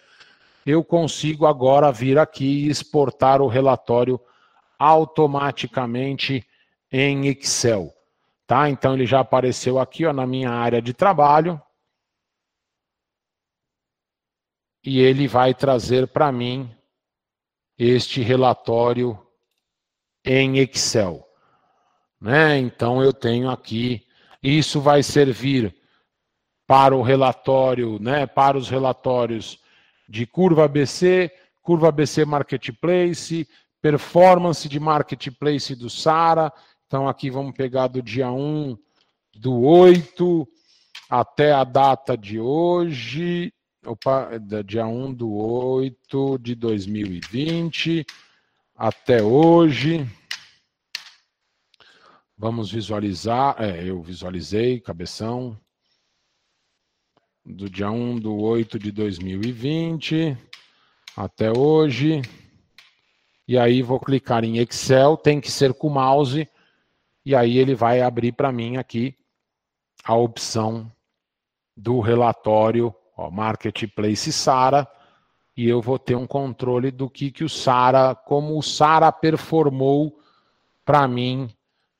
[0.64, 4.18] eu consigo agora vir aqui e exportar o relatório
[4.78, 6.42] automaticamente
[6.92, 7.92] em Excel.
[8.46, 8.68] Tá?
[8.68, 11.60] Então ele já apareceu aqui ó, na minha área de trabalho.
[14.84, 16.70] E ele vai trazer para mim
[17.78, 19.18] este relatório
[20.24, 21.26] em Excel.
[22.20, 22.58] Né?
[22.58, 24.06] Então eu tenho aqui,
[24.42, 25.74] isso vai servir
[26.66, 29.58] para o relatório, né, para os relatórios
[30.08, 31.30] de curva ABC,
[31.60, 33.48] curva ABC Marketplace,
[33.80, 36.52] performance de Marketplace do Sara,
[36.92, 38.76] então, aqui vamos pegar do dia 1
[39.36, 40.46] do 8
[41.08, 43.50] até a data de hoje.
[43.86, 48.04] Opa, é dia 1 do 8 de 2020
[48.76, 50.06] até hoje.
[52.36, 53.56] Vamos visualizar.
[53.58, 55.58] É, eu visualizei, cabeção.
[57.42, 60.36] Do dia 1 do 8 de 2020
[61.16, 62.20] até hoje.
[63.48, 66.46] e aí vou clicar em Excel, tem que ser com o mouse,
[67.24, 69.16] e aí ele vai abrir para mim aqui
[70.04, 70.90] a opção
[71.76, 74.88] do relatório ó, Marketplace Sara,
[75.56, 80.18] e eu vou ter um controle do que, que o Sara, como o Sara performou
[80.84, 81.50] para mim,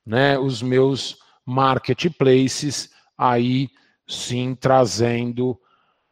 [0.04, 3.70] né, os meus marketplaces aí
[4.08, 5.58] sim trazendo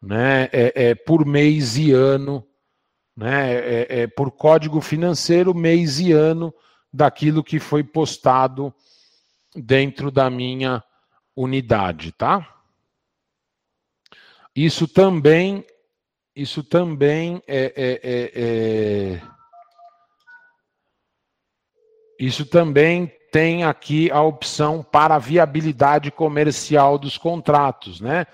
[0.00, 2.46] né, é, é, por mês e ano,
[3.16, 6.54] né, é, é, por código financeiro, mês e ano
[6.92, 8.74] daquilo que foi postado
[9.55, 10.82] dentro da minha
[11.36, 12.57] unidade, tá?
[14.55, 15.64] Isso também,
[16.34, 19.22] isso também é, é, é, é
[22.18, 28.26] isso também tem aqui a opção para a viabilidade comercial dos contratos, né?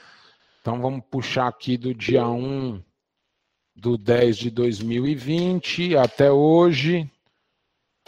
[0.60, 2.82] Então vamos puxar aqui do dia 1
[3.76, 7.08] do 10 de 2020 até hoje.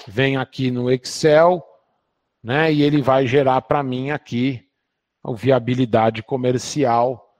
[0.07, 1.63] Vem aqui no Excel,
[2.43, 2.73] né?
[2.73, 4.65] E ele vai gerar para mim aqui
[5.23, 7.35] a viabilidade comercial,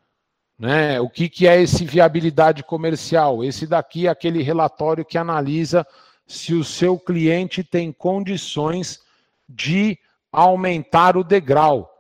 [0.59, 1.01] né?
[1.01, 3.45] O que, que é esse viabilidade comercial?
[3.45, 5.87] Esse daqui é aquele relatório que analisa
[6.27, 9.01] se o seu cliente tem condições
[9.49, 9.99] de
[10.31, 11.91] aumentar o degrau.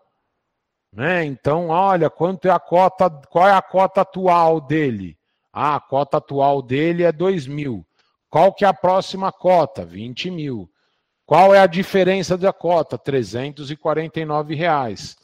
[0.92, 1.24] Né?
[1.24, 5.16] Então, olha, quanto é a cota, qual é a cota atual dele?
[5.52, 7.86] Ah, a cota atual dele é 2 mil.
[8.28, 9.84] Qual que é a próxima cota?
[9.84, 10.70] 20 mil.
[11.28, 12.96] Qual é a diferença da cota?
[12.96, 15.14] 349 reais.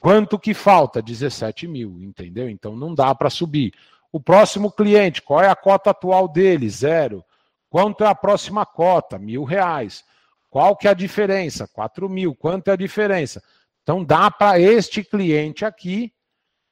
[0.00, 1.02] Quanto que falta?
[1.02, 2.48] 17 mil, entendeu?
[2.48, 3.74] Então não dá para subir.
[4.10, 6.70] O próximo cliente, qual é a cota atual dele?
[6.70, 7.22] Zero.
[7.68, 9.18] Quanto é a próxima cota?
[9.18, 10.02] Mil reais.
[10.48, 11.68] Qual que é a diferença?
[11.68, 12.34] 4 mil.
[12.34, 13.42] Quanto é a diferença?
[13.82, 16.14] Então dá para este cliente aqui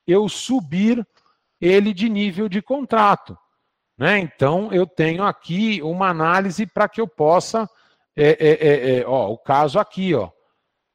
[0.07, 1.07] eu subir
[1.61, 3.37] ele de nível de contrato.
[3.99, 4.21] Né?
[4.21, 7.69] Então eu tenho aqui uma análise para que eu possa.
[8.17, 10.31] É, é, é, é, ó, o caso aqui, ó.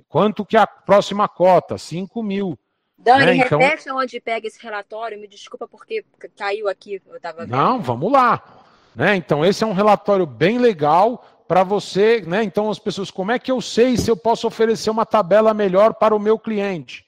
[0.08, 1.78] Quanto que é a próxima cota?
[1.78, 2.58] 5 mil.
[2.98, 3.36] Dani, né?
[3.38, 3.60] então...
[3.60, 5.20] repete onde pega esse relatório.
[5.20, 6.04] Me desculpa porque
[6.36, 7.02] caiu aqui.
[7.06, 8.44] Eu tava Não, vamos lá.
[8.96, 9.16] Né?
[9.16, 12.44] Então, esse é um relatório bem legal para você, né?
[12.44, 15.96] Então as pessoas, como é que eu sei se eu posso oferecer uma tabela melhor
[15.96, 17.04] para o meu cliente?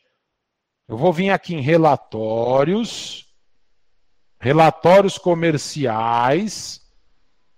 [0.87, 3.27] Eu vou vir aqui em relatórios,
[4.39, 6.80] relatórios comerciais,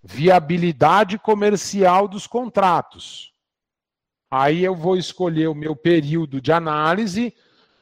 [0.03, 3.31] viabilidade comercial dos contratos.
[4.29, 7.33] Aí eu vou escolher o meu período de análise,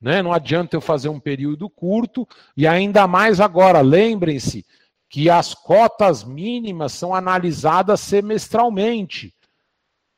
[0.02, 0.22] né?
[0.22, 4.66] Não adianta eu fazer um período curto e ainda mais agora, lembrem-se,
[5.10, 9.34] que as cotas mínimas são analisadas semestralmente.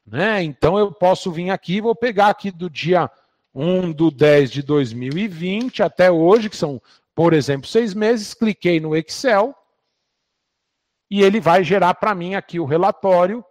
[0.06, 0.44] Né?
[0.44, 3.10] Então eu posso vir aqui, vou pegar aqui do dia
[3.56, 6.82] 1 do 10 de 2020 até hoje, que são,
[7.16, 9.56] por exemplo, seis meses, cliquei no Excel
[11.14, 13.46] e ele vai gerar para mim aqui o relatório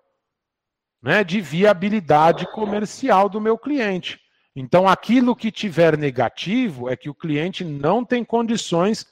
[1.01, 4.19] né, de viabilidade comercial do meu cliente.
[4.57, 9.07] Então, aquilo que tiver negativo é que o cliente não tem condições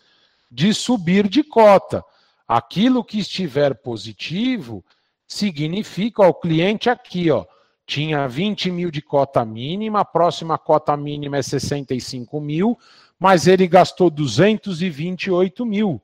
[0.50, 2.04] de subir de cota.
[2.48, 4.84] Aquilo que estiver positivo
[5.28, 7.46] significa, ó, o cliente aqui, ó,
[7.86, 12.76] tinha 20 mil de cota mínima, a próxima cota mínima é 65 mil,
[13.16, 16.02] mas ele gastou 228 mil.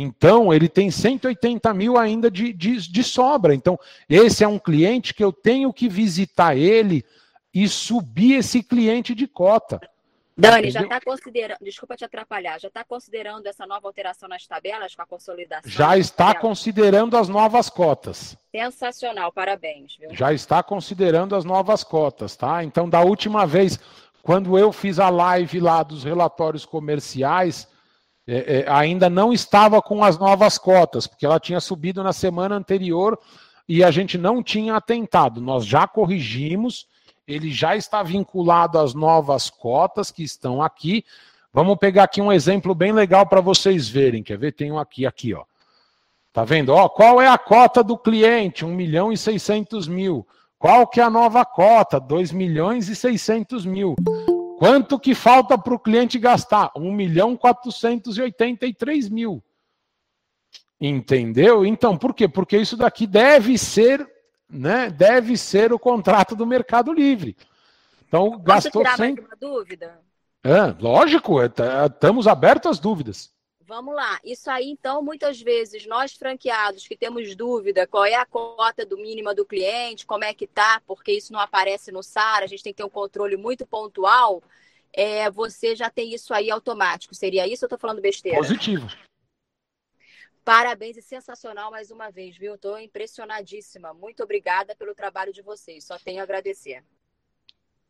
[0.00, 3.54] Então, ele tem 180 mil ainda de, de, de sobra.
[3.54, 3.78] Então,
[4.08, 7.04] esse é um cliente que eu tenho que visitar ele
[7.52, 9.80] e subir esse cliente de cota.
[10.36, 14.94] Dani, já está considerando, desculpa te atrapalhar, já está considerando essa nova alteração nas tabelas
[14.94, 15.68] com a consolidação?
[15.68, 18.36] Já está considerando as novas cotas.
[18.52, 19.96] Sensacional, parabéns.
[19.98, 20.14] Viu?
[20.14, 22.62] Já está considerando as novas cotas, tá?
[22.62, 23.80] Então, da última vez,
[24.22, 27.66] quando eu fiz a live lá dos relatórios comerciais,
[28.28, 32.54] é, é, ainda não estava com as novas cotas, porque ela tinha subido na semana
[32.54, 33.18] anterior
[33.66, 35.40] e a gente não tinha atentado.
[35.40, 36.86] Nós já corrigimos
[37.28, 41.04] ele já está vinculado às novas cotas que estão aqui.
[41.52, 44.22] Vamos pegar aqui um exemplo bem legal para vocês verem.
[44.22, 44.52] Quer ver?
[44.52, 45.44] Tem um aqui, aqui, ó.
[46.32, 46.70] Tá vendo?
[46.70, 48.64] Ó, qual é a cota do cliente?
[48.64, 50.26] 1 milhão e 600 mil.
[50.58, 52.00] Qual que é a nova cota?
[52.00, 53.94] 2 milhões e 600 mil.
[54.58, 56.72] Quanto que falta para o cliente gastar?
[56.76, 59.42] 1 milhão 483 mil.
[60.80, 61.64] Entendeu?
[61.64, 62.26] Então, por quê?
[62.26, 64.04] Porque isso daqui deve ser
[64.50, 67.36] né, deve ser o contrato do Mercado Livre.
[68.06, 69.14] Então, Posso gastou tirar 100...
[69.14, 70.00] mais uma dúvida?
[70.42, 73.30] É, lógico, tá, estamos abertos às dúvidas.
[73.68, 74.18] Vamos lá.
[74.24, 78.96] Isso aí, então, muitas vezes, nós franqueados que temos dúvida qual é a cota do
[78.96, 82.62] mínima do cliente, como é que tá, porque isso não aparece no SAR, a gente
[82.62, 84.42] tem que ter um controle muito pontual,
[84.90, 87.14] é, você já tem isso aí automático.
[87.14, 88.38] Seria isso ou eu estou falando besteira?
[88.38, 88.88] Positivo.
[90.42, 92.54] Parabéns e sensacional mais uma vez, viu?
[92.54, 93.92] Estou impressionadíssima.
[93.92, 95.84] Muito obrigada pelo trabalho de vocês.
[95.84, 96.82] Só tenho a agradecer.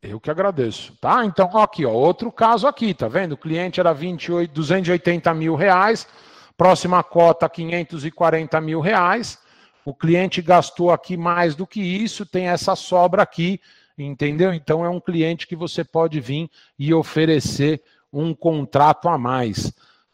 [0.00, 1.24] Eu que agradeço, tá?
[1.24, 3.32] Então, aqui, ó, outro caso aqui, tá vendo?
[3.32, 6.06] O cliente era 28, 280 mil reais,
[6.56, 9.38] próxima cota 540 mil reais.
[9.84, 13.60] O cliente gastou aqui mais do que isso, tem essa sobra aqui,
[13.98, 14.52] entendeu?
[14.54, 17.82] Então é um cliente que você pode vir e oferecer
[18.12, 19.72] um contrato a mais,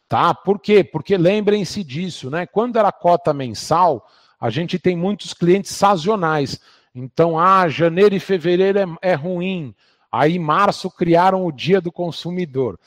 [0.09, 0.33] tá?
[0.33, 0.83] Por quê?
[0.83, 2.47] Porque lembrem-se disso, né?
[2.47, 4.09] Quando era cota mensal,
[4.39, 6.59] a gente tem muitos clientes sazonais.
[6.95, 9.75] Então, ah, janeiro e fevereiro é, é ruim.
[10.09, 12.79] Aí, março, criaram o dia do consumidor.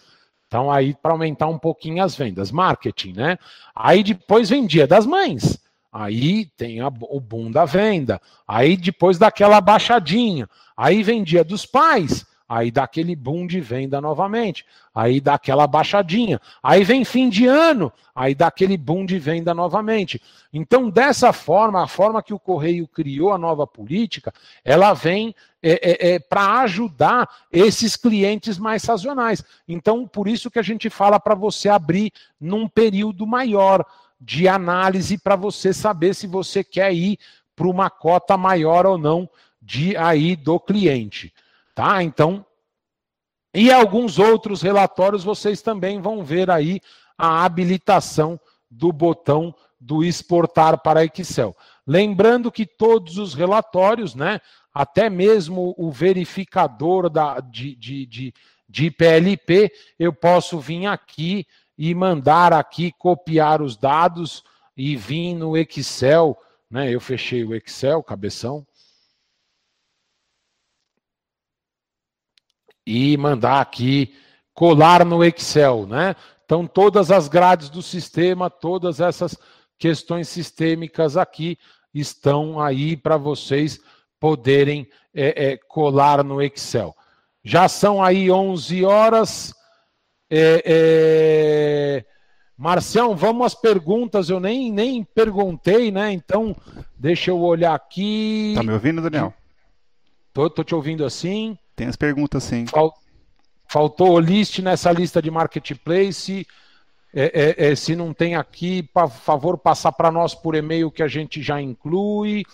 [0.46, 3.38] Então, aí, para aumentar um pouquinho as vendas, marketing, né?
[3.76, 5.60] Aí depois vem dia das mães.
[5.92, 8.20] Aí tem a, o boom da venda.
[8.46, 10.48] Aí depois daquela baixadinha.
[10.74, 12.24] Aí vem dia dos pais.
[12.48, 14.64] Aí dá aquele boom de venda novamente.
[14.94, 16.40] Aí dá aquela baixadinha.
[16.62, 17.92] Aí vem fim de ano.
[18.14, 20.22] Aí dá aquele boom de venda novamente.
[20.50, 24.32] Então, dessa forma, a forma que o Correio criou a nova política,
[24.64, 29.44] ela vem é, é, é, para ajudar esses clientes mais sazonais.
[29.68, 33.84] Então, por isso que a gente fala para você abrir num período maior
[34.18, 37.18] de análise para você saber se você quer ir
[37.54, 39.28] para uma cota maior ou não
[39.60, 41.34] de aí do cliente,
[41.78, 42.02] tá?
[42.02, 42.44] Então,
[43.54, 46.80] e alguns outros relatórios vocês também vão ver aí
[47.16, 51.56] a habilitação do botão do exportar para Excel.
[51.86, 54.40] Lembrando que todos os relatórios, né,
[54.74, 58.34] até mesmo o verificador da, de, de, de,
[58.68, 59.70] de PLP,
[60.00, 61.46] eu posso vir aqui
[61.78, 64.42] e mandar aqui copiar os dados
[64.76, 66.36] e vir no Excel,
[66.68, 66.92] né?
[66.92, 68.66] Eu fechei o Excel, cabeção.
[72.90, 74.14] E mandar aqui
[74.54, 76.16] colar no Excel, né?
[76.46, 79.36] Então todas as grades do sistema, todas essas
[79.78, 81.58] questões sistêmicas aqui
[81.92, 83.78] estão aí para vocês
[84.18, 86.96] poderem é, é, colar no Excel.
[87.44, 89.54] Já são aí 11 horas.
[90.30, 92.04] É, é...
[92.56, 94.30] Marcião, vamos às perguntas.
[94.30, 96.10] Eu nem, nem perguntei, né?
[96.10, 96.56] Então,
[96.98, 98.54] deixa eu olhar aqui.
[98.56, 99.34] Tá me ouvindo, Daniel?
[100.32, 101.56] Tô, tô te ouvindo assim.
[101.78, 102.66] Tem as perguntas, sim.
[102.66, 102.92] Fal...
[103.68, 106.44] Faltou o list nessa lista de marketplace.
[107.14, 111.02] É, é, é, se não tem aqui, por favor, passar para nós por e-mail que
[111.02, 112.44] a gente já inclui.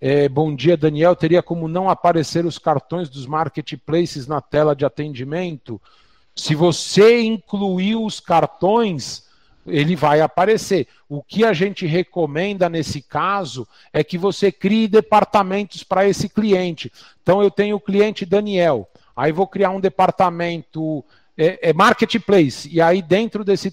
[0.00, 1.16] É, bom dia, Daniel.
[1.16, 5.80] Teria como não aparecer os cartões dos marketplaces na tela de atendimento?
[6.36, 9.28] Se você incluir os cartões,
[9.66, 10.86] ele vai aparecer.
[11.08, 16.92] O que a gente recomenda nesse caso é que você crie departamentos para esse cliente.
[17.22, 21.04] Então, eu tenho o cliente Daniel, aí vou criar um departamento
[21.36, 23.72] é, é marketplace, e aí dentro desse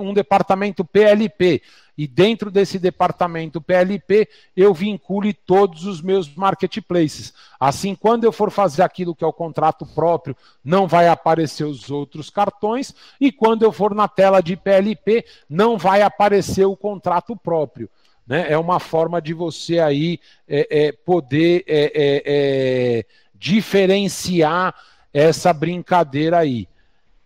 [0.00, 1.62] um departamento PLP
[1.96, 7.32] e dentro desse departamento PLP eu vincule todos os meus marketplaces.
[7.60, 11.90] Assim, quando eu for fazer aquilo que é o contrato próprio, não vai aparecer os
[11.90, 17.36] outros cartões, e quando eu for na tela de PLP, não vai aparecer o contrato
[17.36, 17.88] próprio.
[18.26, 18.46] Né?
[18.50, 20.18] É uma forma de você aí
[20.48, 24.74] é, é, poder é, é, é diferenciar
[25.12, 26.66] essa brincadeira aí.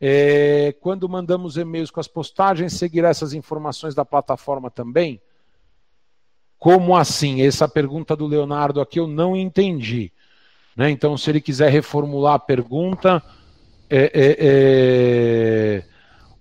[0.01, 5.21] É, quando mandamos e-mails com as postagens, seguirá essas informações da plataforma também?
[6.59, 7.43] Como assim?
[7.43, 10.13] Essa pergunta do Leonardo aqui eu não entendi.
[10.77, 10.91] Né?
[10.91, 13.23] Então, se ele quiser reformular a pergunta.
[13.89, 15.85] É, é, é...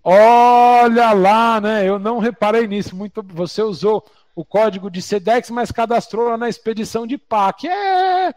[0.03, 1.87] Olha lá, né?
[1.87, 2.95] Eu não reparei nisso.
[2.95, 3.23] Muito.
[3.29, 7.67] Você usou o código de SEDEX, mas cadastrou na expedição de PAC.
[7.67, 8.33] É,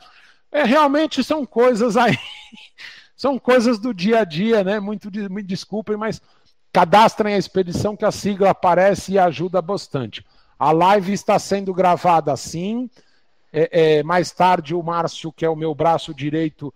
[0.53, 2.17] é realmente são coisas aí
[3.19, 4.79] são coisas do dia a dia, né?
[4.79, 6.23] Muito me desculpem, mas
[6.73, 10.25] cadastrem a expedição que a sigla aparece e ajuda bastante.
[10.57, 12.89] A live está sendo gravada assim.
[13.53, 16.73] É, é, mais tarde o Márcio, que é o meu braço direito,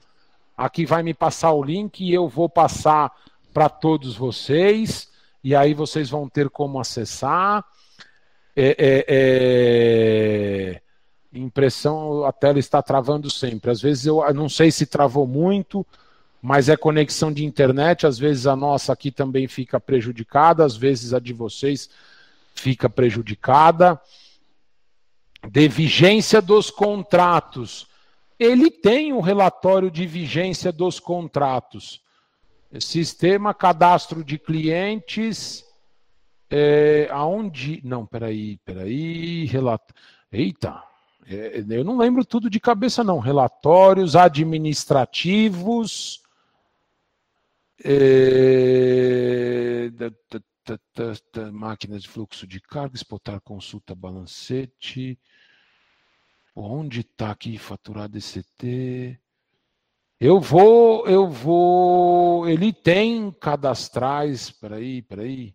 [0.57, 3.13] aqui vai me passar o link e eu vou passar
[3.55, 5.09] para todos vocês.
[5.45, 7.65] E aí vocês vão ter como acessar.
[8.57, 10.83] É, é, é,
[11.33, 13.71] impressão, a tela está travando sempre.
[13.71, 15.87] Às vezes eu não sei se travou muito
[16.43, 21.15] mas é conexão de internet, às vezes a nossa aqui também fica prejudicada, às vezes
[21.15, 21.89] a de vocês
[22.53, 24.01] fica prejudicada.
[25.49, 27.87] De vigência dos contratos.
[28.39, 32.01] Ele tem um relatório de vigência dos contratos.
[32.81, 35.63] Sistema cadastro de clientes.
[36.51, 37.83] É, aonde.
[37.85, 39.45] Não, peraí, peraí.
[39.47, 39.93] Relato.
[40.31, 40.83] Eita,
[41.27, 43.19] é, eu não lembro tudo de cabeça, não.
[43.19, 46.22] Relatórios administrativos.
[47.85, 49.91] É...
[51.53, 55.19] máquinas de fluxo de carga, exportar consulta balancete.
[56.55, 59.19] Onde está aqui faturar DCT?
[60.21, 62.49] Eu vou, eu vou.
[62.49, 64.51] Ele tem cadastrais.
[64.51, 65.55] Peraí, peraí.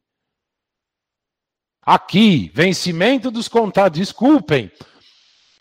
[1.81, 3.99] Aqui, vencimento dos contratos.
[3.99, 4.69] Desculpem.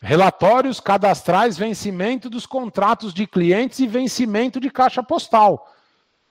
[0.00, 5.76] Relatórios cadastrais, vencimento dos contratos de clientes e vencimento de caixa postal.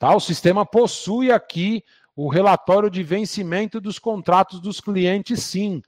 [0.06, 0.16] Tá?
[0.16, 1.84] O sistema possui aqui
[2.16, 5.82] o relatório de vencimento dos contratos dos clientes, sim.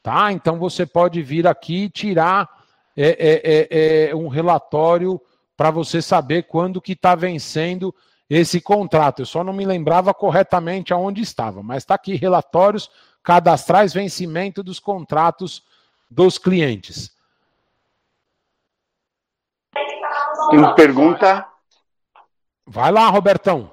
[0.00, 0.30] Tá?
[0.30, 2.48] Então você pode vir aqui e tirar
[2.96, 3.68] é, é,
[4.04, 5.20] é, é um relatório
[5.56, 7.92] para você saber quando que está vencendo
[8.30, 9.22] esse contrato.
[9.22, 12.88] Eu só não me lembrava corretamente aonde estava, mas está aqui relatórios
[13.24, 15.64] cadastrais vencimento dos contratos
[16.08, 17.10] dos clientes.
[20.48, 21.57] Tem uma pergunta.
[22.70, 23.72] Vai lá, Robertão.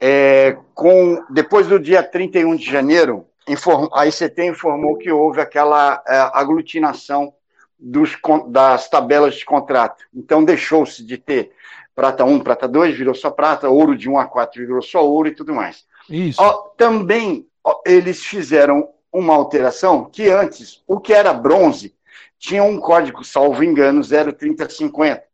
[0.00, 6.02] É, com, depois do dia 31 de janeiro, inform, a ICT informou que houve aquela
[6.08, 7.34] é, aglutinação
[7.78, 8.16] dos,
[8.48, 10.04] das tabelas de contrato.
[10.14, 11.52] Então, deixou-se de ter
[11.94, 15.28] prata 1, prata 2, virou só prata, ouro de 1 a 4 virou só ouro
[15.28, 15.84] e tudo mais.
[16.08, 16.40] Isso.
[16.40, 21.94] Ó, também ó, eles fizeram uma alteração que antes, o que era bronze,
[22.38, 25.26] tinha um código, salvo engano, 03050.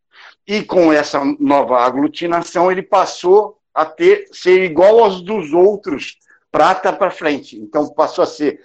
[0.46, 6.18] E com essa nova aglutinação, ele passou a ter ser igual aos dos outros,
[6.50, 7.56] prata para frente.
[7.56, 8.60] Então passou a ser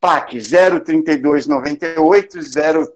[0.00, 2.38] PAC 03298,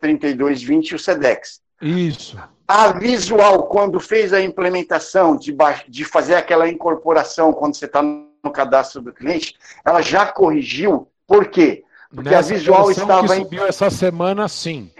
[0.00, 1.60] 03220 o SEDEX.
[1.80, 2.36] Isso.
[2.66, 5.54] A Visual, quando fez a implementação de,
[5.86, 9.54] de fazer aquela incorporação quando você está no cadastro do cliente,
[9.84, 11.06] ela já corrigiu.
[11.26, 11.84] Por quê?
[12.14, 13.28] Porque Nessa a Visual estava.
[13.28, 14.90] Que subiu essa semana, sim.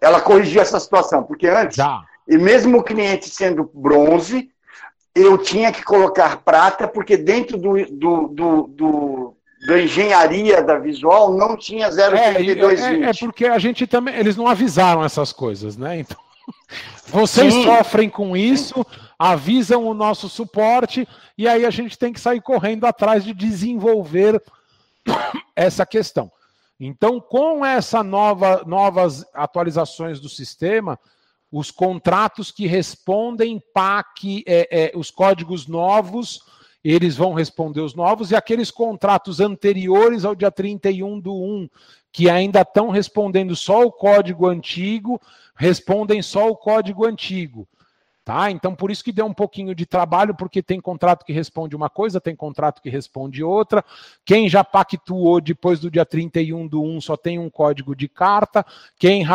[0.00, 2.02] Ela corrigiu essa situação, porque antes, já.
[2.26, 4.50] E mesmo o cliente sendo bronze,
[5.14, 11.32] eu tinha que colocar prata, porque dentro do, do, do, do da engenharia da visual
[11.32, 12.78] não tinha 0,3220.
[12.78, 14.14] É, é, é, porque a gente também.
[14.14, 16.00] Eles não avisaram essas coisas, né?
[16.00, 16.18] Então.
[17.08, 17.64] Vocês Sim.
[17.64, 18.84] sofrem com isso,
[19.18, 21.06] avisam o nosso suporte,
[21.38, 24.42] e aí a gente tem que sair correndo atrás de desenvolver
[25.54, 26.30] essa questão.
[26.78, 30.98] Então, com essa nova, novas atualizações do sistema,
[31.56, 36.42] os contratos que respondem PAC, é, é, os códigos novos,
[36.82, 41.68] eles vão responder os novos, e aqueles contratos anteriores ao dia 31 do 1,
[42.10, 45.20] que ainda estão respondendo só o código antigo,
[45.54, 47.68] respondem só o código antigo.
[48.24, 48.50] Tá?
[48.50, 51.90] Então, por isso que deu um pouquinho de trabalho, porque tem contrato que responde uma
[51.90, 53.84] coisa, tem contrato que responde outra.
[54.24, 58.64] Quem já pactuou depois do dia 31 do 1 só tem um código de carta.
[58.98, 59.26] Quem,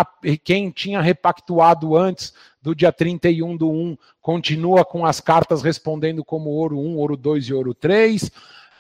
[0.43, 6.49] quem tinha repactuado antes do dia 31 do 1 continua com as cartas respondendo como
[6.49, 8.31] ouro 1, ouro 2 e ouro 3.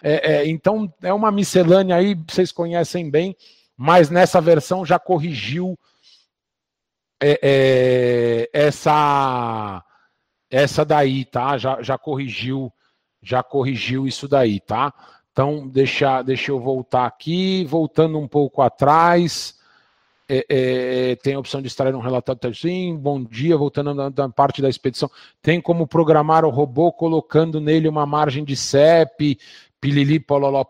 [0.01, 3.35] É, é, então, é uma miscelânea aí, vocês conhecem bem,
[3.77, 5.77] mas nessa versão já corrigiu
[7.21, 9.83] é, é essa
[10.49, 11.57] essa daí, tá?
[11.57, 12.71] Já, já corrigiu,
[13.21, 14.93] já corrigiu isso daí, tá?
[15.31, 19.57] Então, deixa, deixa eu voltar aqui, voltando um pouco atrás.
[20.31, 24.61] É, é, tem a opção de extrair um relatório sim, bom dia, voltando na, parte
[24.61, 25.09] da expedição.
[25.41, 29.39] Tem como programar o robô colocando nele uma margem de CEP,
[29.79, 30.63] pilili, pololó?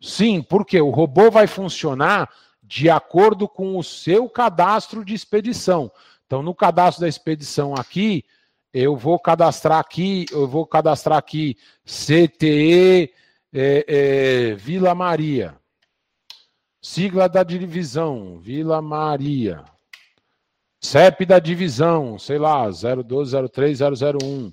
[0.00, 2.28] Sim, porque o robô vai funcionar
[2.62, 5.92] de acordo com o seu cadastro de expedição.
[6.26, 8.24] Então, no cadastro da expedição aqui,
[8.72, 13.12] eu vou cadastrar aqui, eu vou cadastrar aqui CTE
[13.52, 15.54] é, é, Vila Maria.
[16.80, 19.64] Sigla da divisão, Vila Maria.
[20.80, 24.52] CEP da divisão, sei lá, 0203001.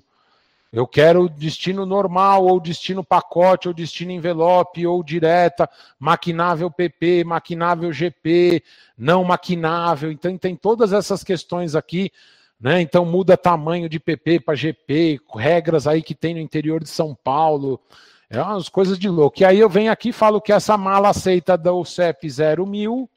[0.72, 5.68] Eu quero destino normal, ou destino pacote, ou destino envelope, ou direta,
[5.98, 8.62] maquinável PP, maquinável GP,
[8.96, 10.12] não maquinável.
[10.12, 12.12] Então tem todas essas questões aqui
[12.60, 12.80] né?
[12.80, 17.14] Então muda tamanho de PP para GP, regras aí que tem no interior de São
[17.14, 17.80] Paulo.
[18.28, 19.40] É umas coisas de louco.
[19.40, 23.10] E aí eu venho aqui e falo que essa mala aceita do CEP 01000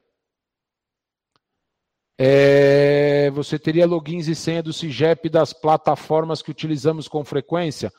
[2.17, 7.91] É, você teria logins e senha do CIGEP das plataformas que utilizamos com frequência?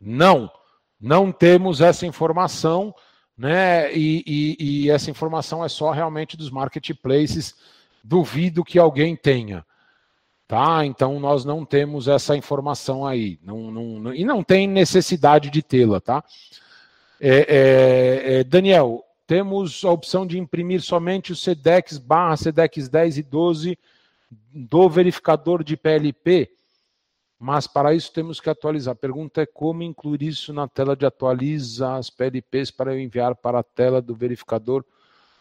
[0.00, 0.50] Não,
[1.00, 2.92] não temos essa informação,
[3.36, 3.92] né?
[3.92, 7.54] E, e, e essa informação é só realmente dos marketplaces.
[8.04, 9.64] Duvido que alguém tenha.
[10.46, 10.84] Tá?
[10.84, 13.38] Então nós não temos essa informação aí.
[13.42, 16.22] Não, não, e não tem necessidade de tê-la, tá?
[17.18, 23.18] É, é, é, Daniel, temos a opção de imprimir somente o SEDEX barra SEDEX 10
[23.18, 23.78] e 12
[24.52, 26.50] do verificador de PLP,
[27.42, 28.92] mas para isso temos que atualizar.
[28.92, 33.34] A pergunta é como incluir isso na tela de atualiza as PLPs para eu enviar
[33.34, 34.84] para a tela do verificador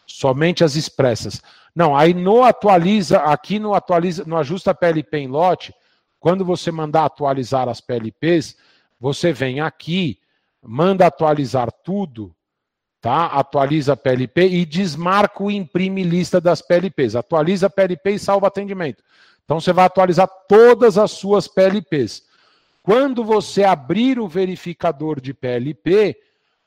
[0.08, 1.44] somente as expressas.
[1.76, 5.76] Não, aí no atualiza, aqui no atualiza, no ajusta PLP em lote,
[6.20, 8.58] quando você mandar atualizar as PLPs,
[9.00, 10.18] você vem aqui,
[10.60, 12.36] manda atualizar tudo,
[13.00, 13.28] tá?
[13.28, 17.16] Atualiza a PLP e desmarca o imprime lista das PLPs.
[17.16, 19.04] Atualiza a PLP e salva atendimento.
[19.52, 22.24] Então você vai atualizar todas as suas PLPs.
[22.82, 26.18] Quando você abrir o verificador de PLP,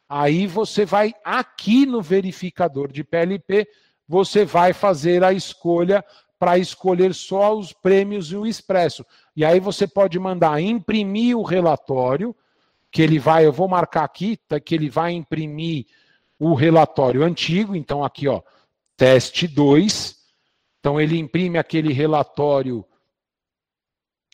[0.06, 3.66] aí você vai aqui no verificador de PLP,
[4.06, 6.04] você vai fazer a escolha
[6.38, 9.02] para escolher só os prêmios e o expresso.
[9.34, 12.36] E aí você pode mandar imprimir o relatório,
[12.90, 15.86] que ele vai, eu vou marcar aqui, tá, que ele vai imprimir
[16.38, 18.42] o relatório antigo, então aqui, ó,
[18.94, 20.23] teste 2.
[20.84, 22.84] Então ele imprime aquele relatório,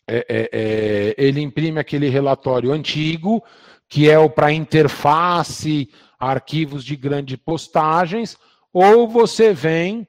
[0.05, 3.41] é, é, é, ele imprime aquele relatório antigo,
[3.87, 8.37] que é o para interface, arquivos de grandes postagens,
[8.73, 10.05] ou você vem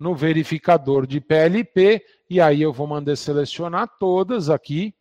[0.00, 4.94] no verificador de PLP, e aí eu vou mandar selecionar todas aqui,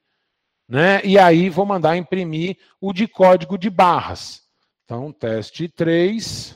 [0.68, 1.00] né?
[1.06, 4.42] E aí vou mandar imprimir o de código de barras.
[4.84, 6.54] Então, teste 3.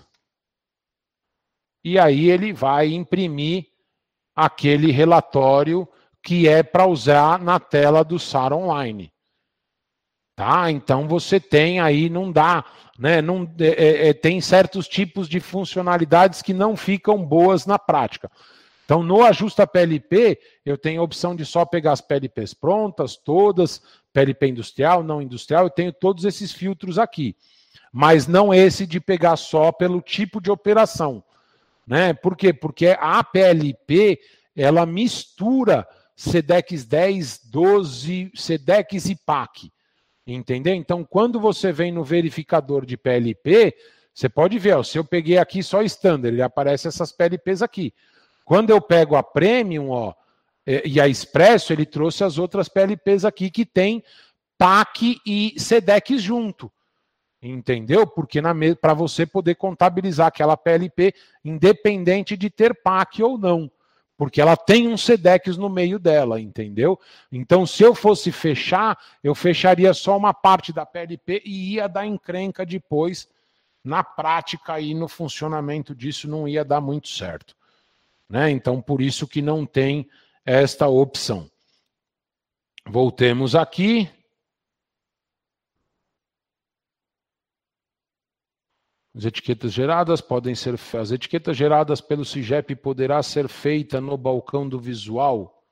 [1.85, 3.73] E aí ele vai imprimir
[4.35, 5.87] aquele relatório
[6.21, 9.11] que é para usar na tela do SAR Online.
[10.35, 10.69] Tá?
[10.69, 12.65] Então você tem aí, não dá,
[12.99, 13.21] né?
[13.21, 18.29] Não, é, é, é tem certos tipos de funcionalidades que não ficam boas na prática.
[18.83, 23.81] Então, no Ajusta PLP, eu tenho a opção de só pegar as PLPs prontas, todas,
[24.13, 27.35] PLP industrial, não industrial, eu tenho todos esses filtros aqui
[27.97, 31.23] mas não esse de pegar só pelo tipo de operação.
[31.85, 32.13] Né?
[32.13, 32.51] Por quê?
[32.53, 34.19] Porque a PLP
[34.55, 39.71] ela mistura SEDEX 10, 12, SEDEX e PAC.
[40.25, 40.73] Entendeu?
[40.73, 43.75] Então, quando você vem no verificador de PLP,
[44.13, 47.93] você pode ver, ó, se eu peguei aqui só standard, ele aparece essas PLPs aqui.
[48.43, 50.13] Quando eu pego a Premium, ó,
[50.65, 54.03] e a Expresso, ele trouxe as outras PLPs aqui que tem
[54.57, 56.71] PAC e SEDEX junto.
[57.47, 58.07] Entendeu?
[58.07, 58.39] Porque
[58.81, 61.13] para você poder contabilizar aquela PLP,
[61.43, 63.69] independente de ter PAC ou não.
[64.17, 66.99] Porque ela tem um SEDEX no meio dela, entendeu?
[67.31, 72.07] Então, se eu fosse fechar, eu fecharia só uma parte da PLP e ia dar
[72.07, 73.27] encrenca depois.
[73.83, 77.55] Na prática e no funcionamento disso não ia dar muito certo.
[78.27, 78.49] Né?
[78.49, 80.09] Então, por isso que não tem
[80.43, 81.47] esta opção.
[82.87, 84.09] Voltemos aqui.
[89.15, 94.67] As etiquetas geradas podem ser as etiquetas geradas pelo CIGEP poderá ser feita no balcão
[94.67, 95.63] do visual.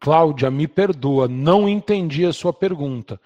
[0.00, 3.20] Cláudia, me perdoa, não entendi a sua pergunta.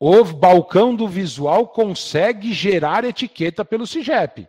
[0.00, 4.48] o balcão do visual consegue gerar etiqueta pelo CIGEP.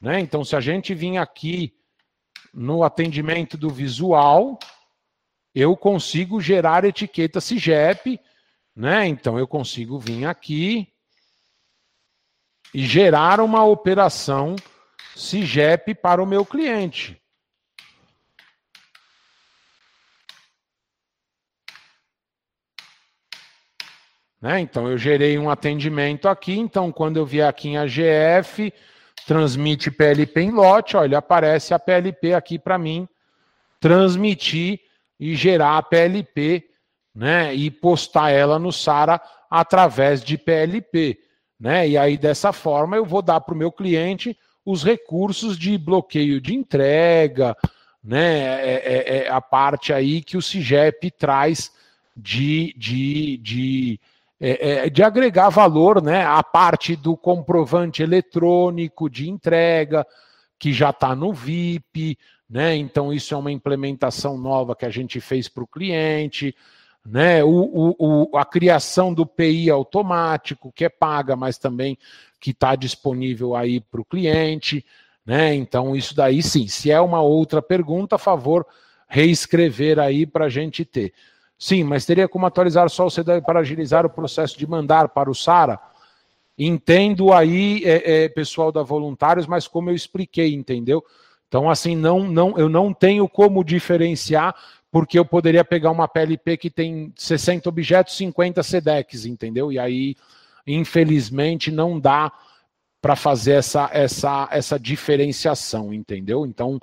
[0.00, 0.20] Né?
[0.20, 1.76] Então, se a gente vir aqui
[2.52, 4.58] no atendimento do visual,
[5.54, 8.18] eu consigo gerar etiqueta CIGEP,
[8.74, 9.06] né?
[9.06, 10.92] Então eu consigo vir aqui
[12.74, 14.56] e gerar uma operação
[15.14, 17.20] CIGEP para o meu cliente.
[24.40, 24.60] Né?
[24.60, 26.58] Então, eu gerei um atendimento aqui.
[26.58, 28.72] Então, quando eu vier aqui em AGF,
[29.26, 33.08] transmite PLP em lote, ele aparece a PLP aqui para mim,
[33.80, 34.80] transmitir
[35.18, 36.68] e gerar a PLP
[37.14, 39.20] né, e postar ela no SARA
[39.50, 41.18] através de PLP.
[41.58, 41.88] Né?
[41.88, 46.40] E aí, dessa forma, eu vou dar para o meu cliente os recursos de bloqueio
[46.40, 47.56] de entrega,
[48.02, 48.40] né?
[48.64, 51.72] É, é, é a parte aí que o CIGEP traz
[52.16, 54.00] de, de, de
[54.40, 56.24] é, é, de agregar valor, né?
[56.24, 60.06] A parte do comprovante eletrônico de entrega,
[60.58, 62.18] que já está no VIP,
[62.48, 62.76] né?
[62.76, 66.54] Então, isso é uma implementação nova que a gente fez para o cliente,
[67.06, 67.42] né?
[67.44, 71.96] O, o, a criação do PI automático, que é paga, mas também
[72.40, 74.84] que está disponível aí para o cliente,
[75.24, 75.54] né?
[75.54, 76.66] Então, isso daí sim.
[76.68, 78.66] Se é uma outra pergunta, a favor
[79.08, 81.12] reescrever aí para a gente ter.
[81.58, 85.30] Sim, mas teria como atualizar só o CDE para agilizar o processo de mandar para
[85.30, 85.80] o SARA?
[86.58, 91.04] Entendo aí, é, é, pessoal da Voluntários, mas como eu expliquei, entendeu?
[91.48, 94.54] Então, assim, não, não, eu não tenho como diferenciar,
[94.90, 99.72] porque eu poderia pegar uma PLP que tem 60 objetos, 50 SEDEX, entendeu?
[99.72, 100.16] E aí,
[100.66, 102.32] infelizmente, não dá
[103.00, 106.46] para fazer essa, essa, essa diferenciação, entendeu?
[106.46, 106.80] Então,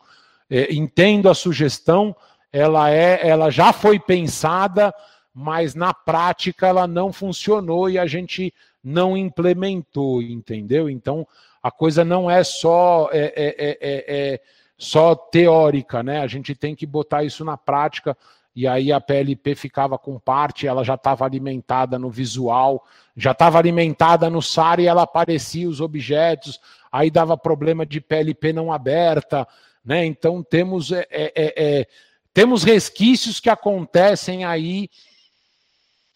[0.49, 2.15] é, entendo a sugestão,
[2.51, 4.93] ela é, ela já foi pensada,
[5.33, 8.53] mas na prática ela não funcionou e a gente
[8.83, 10.89] não implementou, entendeu?
[10.89, 11.27] Então
[11.61, 14.41] a coisa não é só é, é, é, é, é
[14.77, 16.19] só teórica, né?
[16.19, 18.17] A gente tem que botar isso na prática.
[18.55, 22.85] E aí a PLP ficava com parte, ela já estava alimentada no visual,
[23.17, 26.59] já estava alimentada no SAR e ela aparecia os objetos,
[26.91, 29.47] aí dava problema de PLP não aberta,
[29.83, 30.05] né?
[30.05, 31.87] Então temos é, é,
[32.31, 34.89] temos resquícios que acontecem aí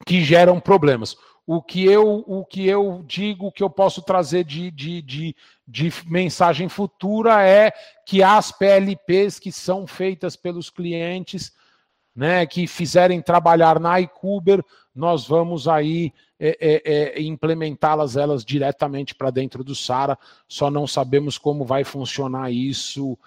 [0.06, 1.18] que geram problemas.
[1.50, 5.94] O que eu, o que eu digo que eu posso trazer de, de, de, de
[6.06, 7.72] mensagem futura é
[8.06, 11.54] que as PLPs que são feitas pelos clientes,
[12.14, 14.62] né, que fizerem trabalhar na iCuber,
[14.94, 20.20] nós vamos aí é, é, é, implementá-las elas diretamente para dentro do SARA.
[20.50, 23.18] Só não sabemos como vai funcionar isso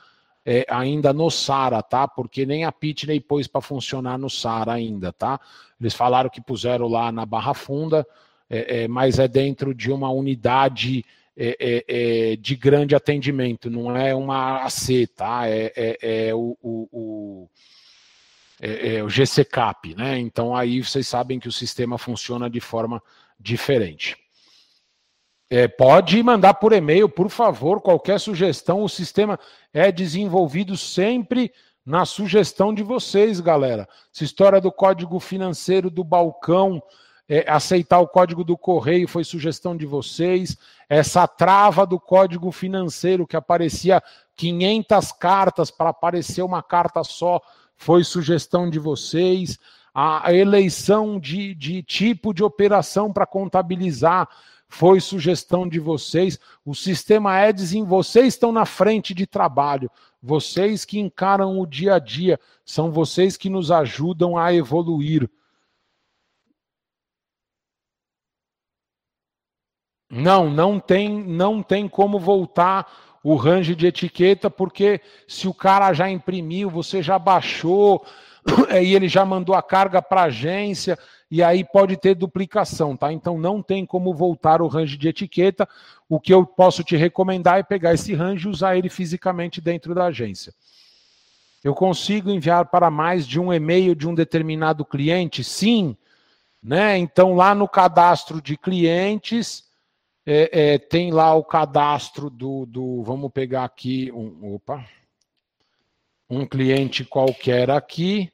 [0.45, 2.07] é, ainda no SARA, tá?
[2.07, 5.41] Porque nem a Pitney pôs para funcionar no SARA ainda, tá?
[5.81, 8.07] Eles falaram que puseram lá na Barra Funda,
[8.49, 11.05] é, é, mas é dentro de uma unidade
[11.37, 11.85] é, é,
[12.33, 15.43] é, de grande atendimento, não é uma AC, tá?
[15.47, 17.49] É, o, o, o,
[18.61, 20.19] é, o GCCAP, né?
[20.19, 23.03] Então aí vocês sabem que o sistema funciona de forma
[23.39, 24.19] diferente.
[25.49, 28.83] É, pode mandar por e-mail, por favor, qualquer sugestão.
[28.83, 29.39] O sistema
[29.73, 31.53] é desenvolvido sempre
[31.91, 33.89] na sugestão de vocês, galera.
[34.15, 36.81] Essa história do código financeiro do balcão,
[37.29, 40.57] é, aceitar o código do correio foi sugestão de vocês.
[40.89, 44.01] Essa trava do código financeiro que aparecia
[44.37, 47.43] 500 cartas para aparecer uma carta só
[47.77, 49.59] foi sugestão de vocês.
[49.93, 54.29] A eleição de, de tipo de operação para contabilizar
[54.71, 56.39] foi sugestão de vocês.
[56.65, 59.91] O sistema Edson, vocês estão na frente de trabalho,
[60.23, 65.29] vocês que encaram o dia a dia, são vocês que nos ajudam a evoluir.
[70.09, 75.93] Não, não tem, não tem como voltar o range de etiqueta, porque se o cara
[75.93, 78.05] já imprimiu, você já baixou,
[78.83, 80.99] e ele já mandou a carga para a agência,
[81.31, 83.13] e aí pode ter duplicação, tá?
[83.13, 85.69] Então não tem como voltar o range de etiqueta.
[86.09, 89.95] O que eu posso te recomendar é pegar esse range e usar ele fisicamente dentro
[89.95, 90.53] da agência.
[91.63, 95.45] Eu consigo enviar para mais de um e-mail de um determinado cliente?
[95.45, 95.97] Sim.
[96.61, 96.99] Né?
[96.99, 99.65] Então, lá no cadastro de clientes,
[100.27, 103.05] é, é, tem lá o cadastro do, do.
[103.05, 104.55] Vamos pegar aqui um.
[104.55, 104.85] Opa!
[106.29, 108.33] Um cliente qualquer aqui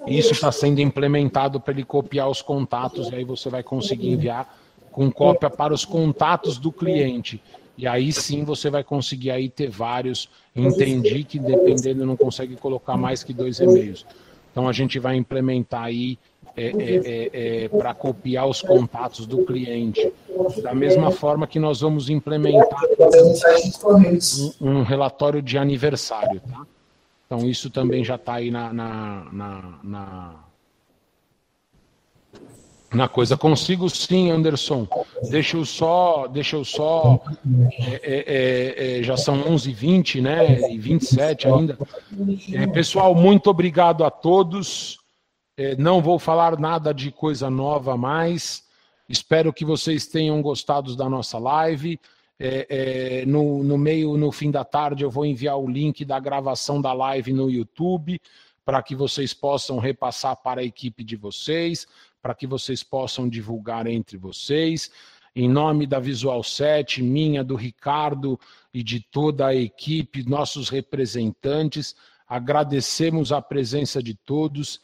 [0.08, 4.58] isso está sendo implementado para ele copiar os contatos e aí você vai conseguir enviar
[4.92, 7.42] com cópia para os contatos do cliente.
[7.78, 10.30] E aí sim você vai conseguir aí ter vários.
[10.56, 14.06] Entendi que dependendo não consegue colocar mais que dois e-mails.
[14.52, 16.20] Então a gente vai implementar aí
[16.58, 20.12] é, é, é, é para copiar os contatos do cliente.
[20.62, 22.82] Da mesma forma que nós vamos implementar
[24.62, 26.66] um, um relatório de aniversário, tá?
[27.32, 30.36] Então isso também já está aí na, na, na, na,
[32.92, 33.38] na coisa.
[33.38, 34.88] Consigo sim, Anderson.
[35.30, 37.22] Deixa eu só, deixa eu só,
[37.72, 41.78] é, é, é, é já são 11h20, né, e 27 ainda.
[42.52, 44.98] É, pessoal, muito obrigado a todos.
[45.56, 48.64] É, não vou falar nada de coisa nova mais.
[49.08, 52.00] Espero que vocês tenham gostado da nossa live.
[52.40, 52.68] É,
[53.22, 56.82] é, no, no meio, no fim da tarde, eu vou enviar o link da gravação
[56.82, 58.20] da live no YouTube
[58.64, 61.88] para que vocês possam repassar para a equipe de vocês,
[62.22, 64.92] para que vocês possam divulgar entre vocês.
[65.36, 68.40] Em nome da Visual 7, minha, do Ricardo
[68.74, 71.96] e de toda a equipe, nossos representantes,
[72.28, 74.80] agradecemos a presença de todos.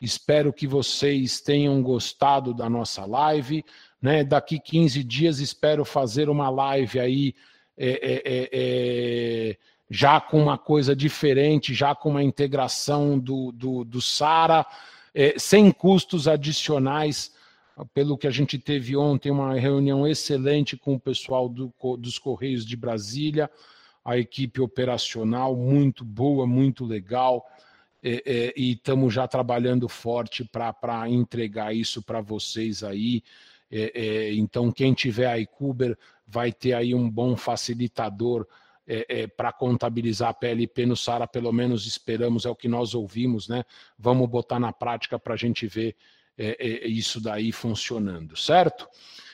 [0.00, 3.64] Espero que vocês tenham gostado da nossa live.
[4.00, 4.24] Né?
[4.24, 7.34] Daqui 15 dias espero fazer uma live aí
[7.76, 9.56] é, é, é, é,
[9.88, 14.66] já com uma coisa diferente, já com uma integração do, do, do SARA,
[15.14, 17.36] é, sem custos adicionais.
[17.94, 22.66] Pelo que a gente teve ontem, uma reunião excelente com o pessoal do, dos Correios
[22.66, 23.48] de Brasília,
[24.04, 27.46] a equipe operacional muito boa, muito legal.
[28.02, 33.22] É, e estamos já trabalhando forte para entregar isso para vocês aí.
[33.70, 35.96] É, é, então, quem tiver a iCuber
[36.26, 38.46] vai ter aí um bom facilitador
[38.86, 42.94] é, é para contabilizar a PLP no SARA, pelo menos esperamos, é o que nós
[42.94, 43.64] ouvimos, né?
[43.98, 45.94] Vamos botar na prática para a gente ver
[46.38, 48.88] é, é, isso daí funcionando, certo?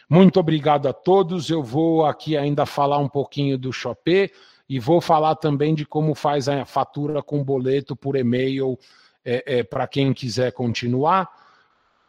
[0.09, 1.49] Muito obrigado a todos.
[1.51, 4.33] Eu vou aqui ainda falar um pouquinho do Shopee
[4.69, 8.79] e vou falar também de como faz a fatura com boleto por e-mail
[9.71, 11.44] para quem quiser continuar.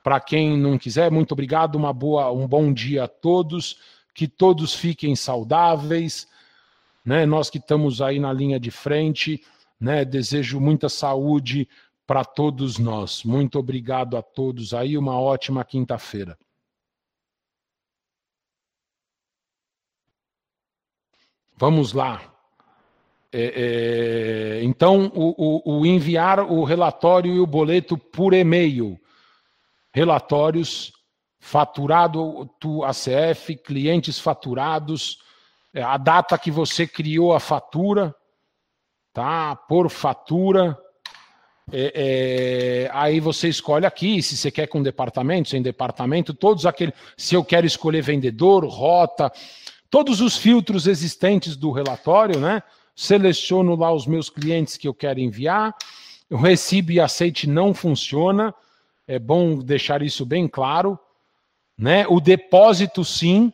[0.06, 3.80] Para quem não quiser, muito obrigado, uma boa, um bom dia a todos,
[4.14, 6.28] que todos fiquem saudáveis,
[7.04, 7.26] né?
[7.26, 9.44] Nós que estamos aí na linha de frente,
[9.80, 10.06] né?
[10.06, 11.68] Desejo muita saúde
[12.06, 13.24] para todos nós.
[13.24, 16.38] Muito obrigado a todos aí, uma ótima quinta-feira.
[21.58, 22.22] Vamos lá.
[23.34, 29.00] É, é, então, o, o, o enviar o relatório e o boleto por e-mail
[29.96, 30.92] relatórios,
[31.40, 35.20] faturado do ACF, clientes faturados,
[35.74, 38.14] é, a data que você criou a fatura,
[39.14, 39.56] tá?
[39.56, 40.78] Por fatura.
[41.72, 46.94] É, é, aí você escolhe aqui se você quer com departamento, sem departamento, todos aqueles.
[47.16, 49.32] Se eu quero escolher vendedor, rota,
[49.90, 52.62] todos os filtros existentes do relatório, né?
[52.94, 55.74] Seleciono lá os meus clientes que eu quero enviar.
[56.30, 58.54] O recibo e aceite não funciona.
[59.08, 60.98] É bom deixar isso bem claro.
[61.78, 62.08] Né?
[62.08, 63.52] O depósito, sim,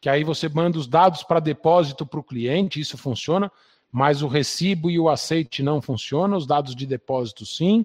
[0.00, 3.50] que aí você manda os dados para depósito para o cliente, isso funciona.
[3.92, 7.84] mas o recibo e o aceite não funcionam, os dados de depósito sim.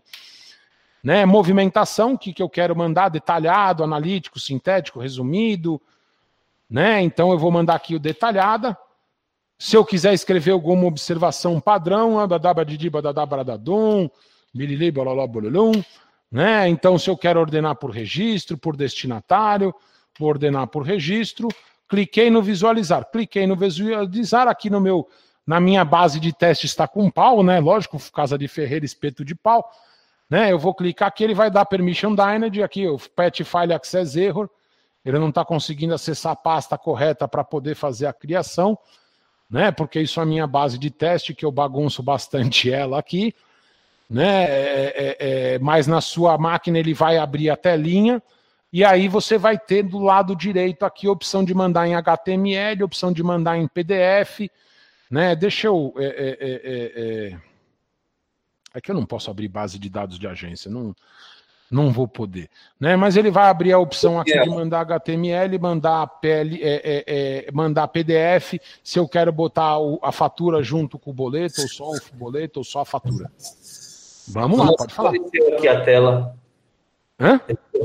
[1.04, 1.26] Né?
[1.26, 3.10] Movimentação, que, que eu quero mandar?
[3.10, 5.82] Detalhado, analítico, sintético, resumido.
[6.70, 7.02] Né?
[7.02, 8.78] Então eu vou mandar aqui o detalhada.
[9.58, 12.20] Se eu quiser escrever alguma observação padrão,
[16.36, 16.68] né?
[16.68, 19.74] Então, se eu quero ordenar por registro, por destinatário,
[20.20, 21.48] vou ordenar por registro,
[21.88, 25.08] cliquei no visualizar, cliquei no visualizar aqui no meu
[25.48, 27.62] na minha base de teste está com pau, né?
[27.62, 29.64] Lógico, casa de Ferreira, espeto de pau,
[30.30, 30.52] né?
[30.52, 34.50] Eu vou clicar aqui, ele vai dar permission dynamite, aqui o pet file access error,
[35.06, 38.78] ele não está conseguindo acessar a pasta correta para poder fazer a criação,
[39.50, 39.72] né?
[39.72, 43.34] Porque isso é a minha base de teste que eu bagunço bastante ela aqui,
[44.10, 44.44] né?
[44.44, 48.22] É, é, é, mas na sua máquina ele vai abrir a telinha
[48.76, 52.84] e aí você vai ter do lado direito aqui a opção de mandar em HTML,
[52.84, 54.50] opção de mandar em PDF,
[55.10, 55.34] né?
[55.34, 55.94] Deixa eu.
[55.98, 57.38] É, é, é, é,
[58.74, 60.94] é que eu não posso abrir base de dados de agência, não,
[61.72, 62.50] não vou poder.
[62.78, 62.96] Né?
[62.98, 67.88] Mas ele vai abrir a opção aqui de mandar HTML, mandar, PL, é, é, mandar
[67.88, 72.60] PDF, se eu quero botar a fatura junto com o boleto, ou só o boleto,
[72.60, 73.32] ou só a fatura.
[74.28, 75.12] Vamos lá, pode falar.
[75.12, 76.36] Aqui a tela.
[77.18, 77.40] Hã?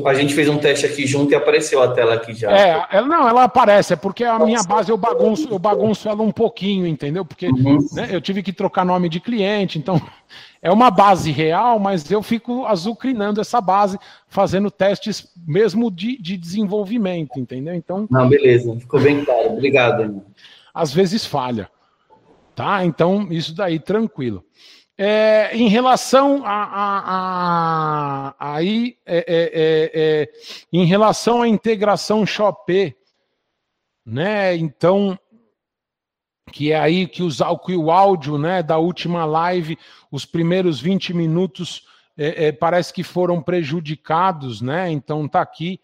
[0.04, 2.50] A gente fez um teste aqui junto e apareceu a tela aqui já.
[2.50, 6.22] É, ela, não, ela aparece, é porque a minha base eu bagunço, eu bagunço ela
[6.22, 7.24] um pouquinho, entendeu?
[7.24, 7.78] Porque uhum.
[7.92, 10.00] né, eu tive que trocar nome de cliente, então
[10.60, 16.36] é uma base real, mas eu fico azucrinando essa base, fazendo testes mesmo de, de
[16.36, 17.74] desenvolvimento, entendeu?
[17.74, 18.08] Então.
[18.10, 19.52] Não, beleza, ficou bem claro.
[19.52, 20.02] Obrigado.
[20.02, 20.24] Irmão.
[20.74, 21.70] Às vezes falha.
[22.56, 22.84] Tá?
[22.84, 24.44] Então, isso daí, tranquilo.
[25.02, 30.32] É, em relação a, a, a aí, é, é, é, é,
[30.70, 32.94] em relação à integração Shopee,
[34.04, 34.54] né?
[34.56, 35.18] Então,
[36.52, 39.78] que é aí que, os, que o áudio, né, da última live,
[40.12, 44.90] os primeiros 20 minutos é, parece que foram prejudicados, né?
[44.90, 45.80] Então tá aqui,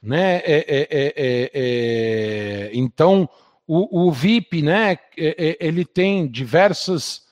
[0.00, 0.40] né?
[2.72, 3.28] então
[3.66, 4.96] o, o VIP, né?
[5.16, 7.25] ele tem diversas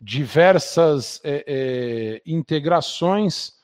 [0.00, 3.54] diversas é, é, integrações.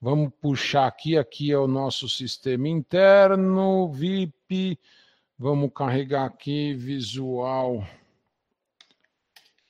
[0.00, 4.78] Vamos puxar aqui, aqui é o nosso sistema interno, VIP.
[5.38, 7.84] Vamos carregar aqui visual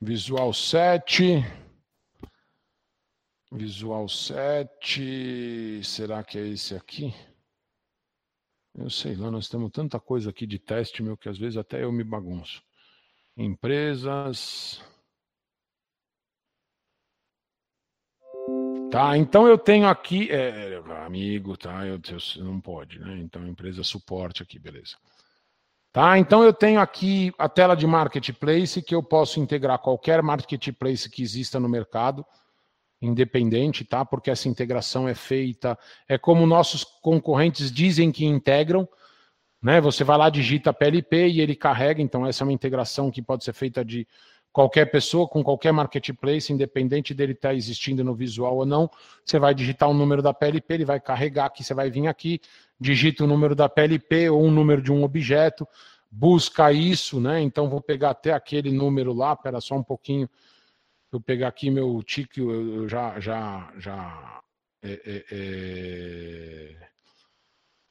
[0.02, 1.44] Visual 7.
[3.52, 5.84] Visual 7.
[5.84, 7.12] Será que é esse aqui?
[8.74, 11.84] Eu sei lá, nós temos tanta coisa aqui de teste, meu, que às vezes até
[11.84, 12.62] eu me bagunço.
[13.36, 14.82] Empresas.
[18.90, 22.00] Tá, então eu tenho aqui, é, amigo, tá, eu,
[22.36, 23.18] eu, não pode, né?
[23.18, 24.96] Então empresa suporte aqui, beleza.
[25.92, 31.08] Tá, então eu tenho aqui a tela de marketplace que eu posso integrar qualquer marketplace
[31.08, 32.26] que exista no mercado,
[33.00, 34.04] independente, tá?
[34.04, 38.88] Porque essa integração é feita, é como nossos concorrentes dizem que integram,
[39.62, 39.80] né?
[39.80, 43.44] Você vai lá, digita PLP e ele carrega, então essa é uma integração que pode
[43.44, 44.06] ser feita de
[44.52, 48.90] qualquer pessoa com qualquer marketplace, independente dele estar tá existindo no visual ou não,
[49.24, 52.40] você vai digitar o número da PLP, ele vai carregar aqui, você vai vir aqui,
[52.78, 55.66] digita o número da PLP ou um número de um objeto,
[56.10, 57.40] busca isso, né?
[57.40, 60.28] Então vou pegar até aquele número lá, espera só um pouquinho,
[61.12, 64.40] eu pegar aqui meu tique, eu já já já
[64.82, 66.90] é, é, é...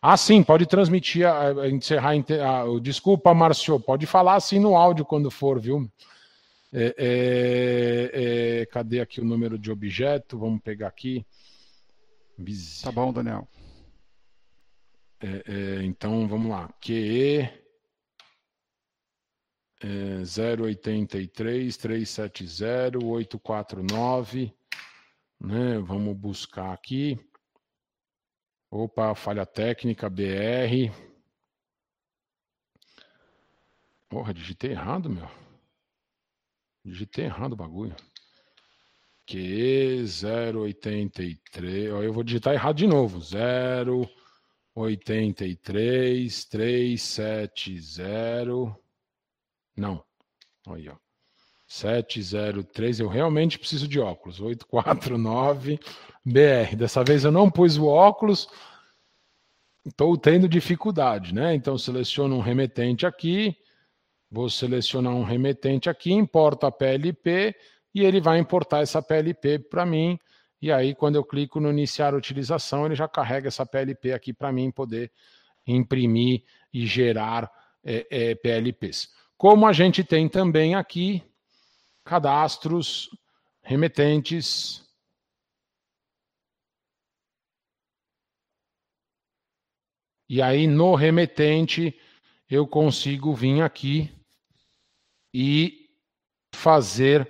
[0.01, 1.25] Ah, sim, pode transmitir,
[1.69, 2.13] encerrar.
[2.13, 5.91] Ah, desculpa, Márcio, pode falar assim no áudio quando for, viu?
[6.71, 10.37] É, é, é, cadê aqui o número de objeto?
[10.37, 11.25] Vamos pegar aqui.
[12.83, 13.47] Tá bom, Daniel.
[15.19, 16.71] É, é, então vamos lá.
[16.79, 17.41] QE
[19.81, 24.53] é, 083 370 849.
[25.39, 25.79] Né?
[25.79, 27.19] Vamos buscar aqui.
[28.71, 30.91] Opa, falha técnica, BR.
[34.07, 35.38] Porra, digitei errado, meu.
[36.89, 37.95] Digitei errado o bagulho.
[39.25, 41.93] Que 083.
[41.93, 43.21] Ó, eu vou digitar errado de novo.
[44.75, 48.75] 083 370.
[49.77, 50.03] Não.
[50.67, 50.95] Aí, ó.
[51.67, 52.99] 703.
[52.99, 54.41] Eu realmente preciso de óculos.
[54.41, 55.79] 849
[56.25, 56.75] BR.
[56.75, 58.49] Dessa vez eu não pus o óculos.
[59.85, 61.53] Estou tendo dificuldade, né?
[61.53, 63.55] Então seleciono um remetente aqui
[64.31, 67.55] Vou selecionar um remetente aqui, importo a PLP
[67.93, 70.19] e ele vai importar essa PLP para mim.
[70.61, 74.51] E aí, quando eu clico no iniciar utilização, ele já carrega essa PLP aqui para
[74.51, 75.11] mim poder
[75.65, 77.51] imprimir e gerar
[77.83, 79.09] é, é, PLPs.
[79.37, 81.23] Como a gente tem também aqui,
[82.03, 83.09] cadastros,
[83.63, 84.83] remetentes.
[90.27, 91.97] E aí no remetente
[92.49, 94.11] eu consigo vir aqui
[95.33, 95.89] e
[96.53, 97.29] fazer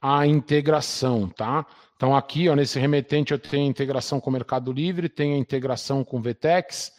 [0.00, 1.66] a integração, tá?
[1.96, 5.38] Então aqui, ó, nesse remetente eu tenho a integração com o Mercado Livre, tenho a
[5.38, 6.92] integração com o Vtex,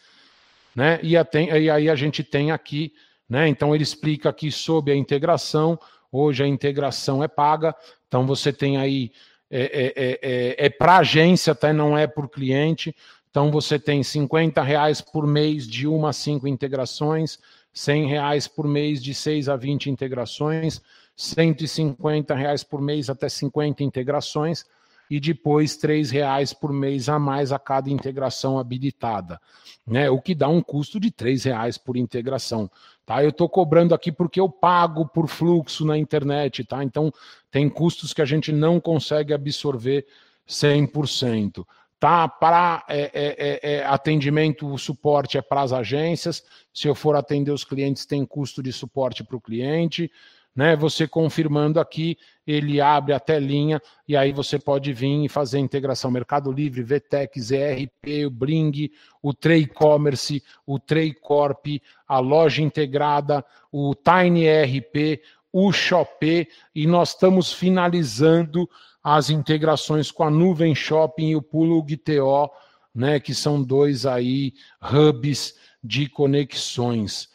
[0.74, 0.98] né?
[1.02, 2.92] E, tem, e aí a gente tem aqui,
[3.28, 3.48] né?
[3.48, 5.78] Então ele explica aqui sobre a integração.
[6.10, 7.74] Hoje a integração é paga,
[8.06, 9.12] então você tem aí
[9.50, 11.72] é, é, é, é, é para agência, tá?
[11.72, 12.94] não é por cliente.
[13.30, 17.38] Então você tem 50 reais por mês de uma a cinco integrações,
[17.72, 20.80] 100 reais por mês de 6 a 20 integrações,
[21.16, 24.64] 150 reais por mês até 50 integrações
[25.10, 29.40] e depois R$ reais por mês a mais a cada integração habilitada,
[29.86, 30.10] né?
[30.10, 32.70] O que dá um custo de R$ reais por integração,
[33.06, 33.22] tá?
[33.22, 36.84] Eu estou cobrando aqui porque eu pago por fluxo na internet, tá?
[36.84, 37.12] Então
[37.50, 40.06] tem custos que a gente não consegue absorver
[40.46, 41.66] 100%.
[42.00, 46.44] Tá, para é, é, é, é, atendimento, o suporte é para as agências.
[46.72, 50.10] Se eu for atender os clientes, tem custo de suporte para o cliente
[50.58, 50.74] né?
[50.74, 55.60] Você confirmando aqui, ele abre a telinha e aí você pode vir e fazer a
[55.60, 58.90] integração Mercado Livre, VTEX, ERP, o Bring,
[59.22, 61.64] o Trade Commerce, o Trade Corp,
[62.08, 65.22] a loja integrada, o Tiny ERP,
[65.52, 68.68] o Shopee e nós estamos finalizando
[69.02, 72.50] as integrações com a Nuvem Shopping e o Plug TO,
[72.94, 77.28] né, que são dois aí hubs de conexões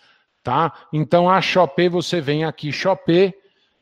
[0.43, 0.73] tá?
[0.91, 3.33] Então a Shopee você vem aqui Shopee,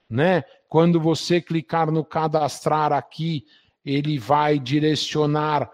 [0.10, 0.44] né?
[0.70, 3.46] Quando você clicar no cadastrar aqui,
[3.84, 5.70] ele vai direcionar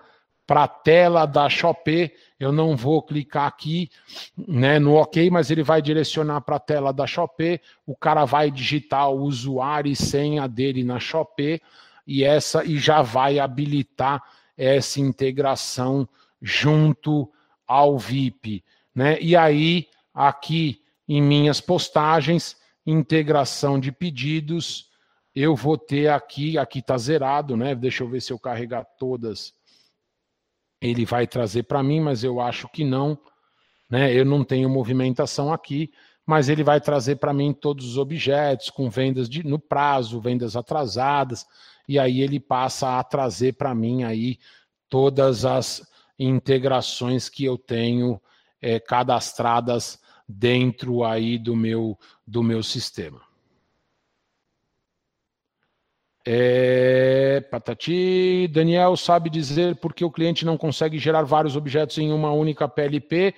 [0.48, 2.14] para a tela da Shopee.
[2.40, 3.90] Eu não vou clicar aqui,
[4.38, 7.60] né, no OK, mas ele vai direcionar para a tela da Shopee.
[7.86, 11.62] O cara vai digitar o usuário e senha dele na Shopee
[12.06, 14.22] e essa e já vai habilitar
[14.56, 16.08] essa integração
[16.42, 17.30] junto
[17.68, 19.20] ao VIP, né?
[19.20, 22.56] E aí aqui em minhas postagens,
[22.86, 24.90] integração de pedidos,
[25.36, 27.76] eu vou ter aqui, aqui está zerado, né?
[27.76, 29.54] Deixa eu ver se eu carregar todas.
[30.82, 33.18] Ele vai trazer para mim, mas eu acho que não,
[33.90, 34.14] né?
[34.14, 35.92] Eu não tenho movimentação aqui,
[36.26, 40.56] mas ele vai trazer para mim todos os objetos com vendas de, no prazo, vendas
[40.56, 41.46] atrasadas,
[41.88, 44.38] e aí ele passa a trazer para mim aí
[44.90, 45.88] todas as
[46.20, 48.22] integrações que eu tenho
[48.62, 53.27] é, cadastradas dentro aí do meu, do meu sistema.
[56.30, 62.12] É, patati, Daniel sabe dizer por que o cliente não consegue gerar vários objetos em
[62.12, 63.34] uma única PLP.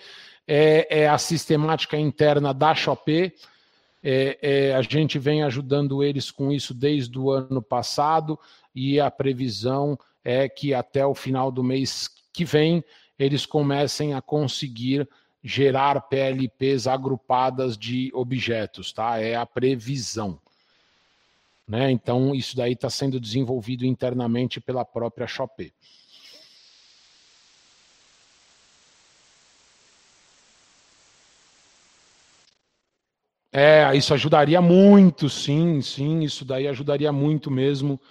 [0.48, 3.32] É, é a sistemática interna da Shopee.
[4.02, 8.40] É, é, a gente vem ajudando eles com isso desde o ano passado
[8.74, 9.96] e a previsão
[10.26, 12.84] é que até o final do mês que vem
[13.20, 15.08] eles comecem a conseguir
[15.44, 19.20] gerar PLPs agrupadas de objetos, tá?
[19.20, 20.40] É a previsão.
[21.70, 21.92] Né?
[21.92, 25.72] Então, isso daí está sendo desenvolvido internamente pela própria Shopee.
[33.54, 38.02] É, isso ajudaria muito, sim, sim, isso daí ajudaria muito mesmo.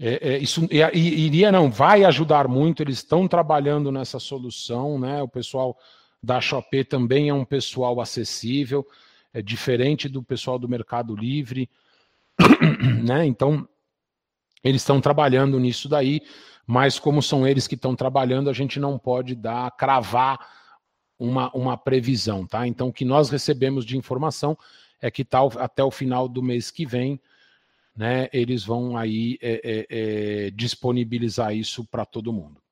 [0.00, 5.22] É, é, isso iria, não, vai ajudar muito, eles estão trabalhando nessa solução, né?
[5.22, 5.78] O pessoal
[6.20, 8.84] da Shopee também é um pessoal acessível,
[9.32, 11.70] é diferente do pessoal do Mercado Livre,
[13.04, 13.26] né?
[13.26, 13.68] Então,
[14.62, 16.22] eles estão trabalhando nisso daí,
[16.66, 20.38] mas como são eles que estão trabalhando, a gente não pode dar, cravar
[21.18, 22.66] uma, uma previsão, tá?
[22.66, 24.56] Então, o que nós recebemos de informação
[25.00, 27.20] é que tal, até o final do mês que vem,
[27.94, 29.86] né, eles vão aí é, é,
[30.46, 32.63] é, disponibilizar isso para todo mundo.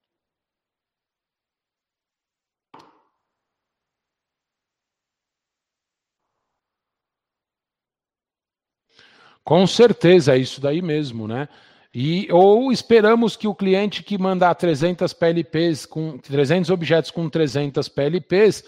[9.44, 11.48] Com certeza, é isso daí mesmo, né?
[11.94, 17.86] E, ou esperamos que o cliente que mandar 300 PLPs, com 300 objetos com 300
[17.88, 18.64] PLPs,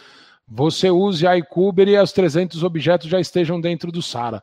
[0.47, 4.43] você use a iCuber e os 300 objetos já estejam dentro do SARA.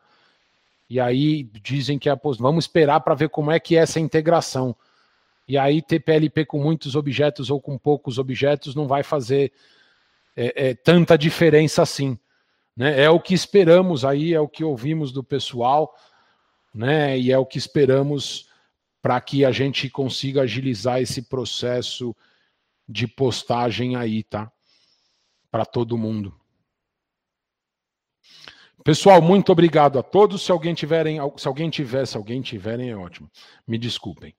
[0.90, 4.76] E aí dizem que é, vamos esperar para ver como é que é essa integração.
[5.48, 9.52] E aí ter PLP com muitos objetos ou com poucos objetos não vai fazer
[10.36, 12.18] é, é, tanta diferença assim.
[12.76, 13.04] Né?
[13.04, 15.94] É o que esperamos aí, é o que ouvimos do pessoal
[16.74, 17.18] né?
[17.18, 18.50] E é o que esperamos
[19.02, 22.16] para que a gente consiga agilizar esse processo
[22.88, 24.52] de postagem aí, tá?
[25.50, 26.36] Para todo mundo.
[28.84, 30.42] Pessoal, muito obrigado a todos.
[30.44, 33.30] Se alguém tiverem, se alguém tiver, se alguém tiverem é ótimo.
[33.68, 34.34] Me desculpem.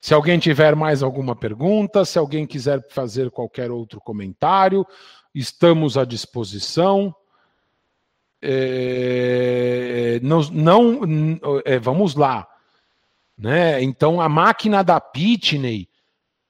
[0.00, 4.86] Se alguém tiver mais alguma pergunta, se alguém quiser fazer qualquer outro comentário,
[5.34, 7.14] estamos à disposição.
[8.42, 11.00] É, não, não
[11.64, 12.48] é, vamos lá.
[13.38, 13.82] Né?
[13.82, 15.88] Então, a máquina da Pitney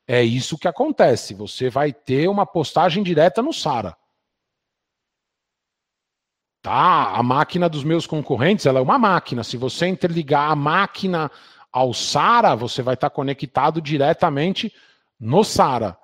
[0.06, 1.35] é isso que acontece.
[1.35, 3.97] Você vai ter uma postagem direta no Sara.
[6.62, 7.10] Tá?
[7.16, 9.44] A máquina dos meus concorrentes ela é uma máquina.
[9.44, 11.31] Se você interligar a máquina
[11.70, 14.73] ao Sara, você vai estar conectado diretamente
[15.19, 15.98] no Sara.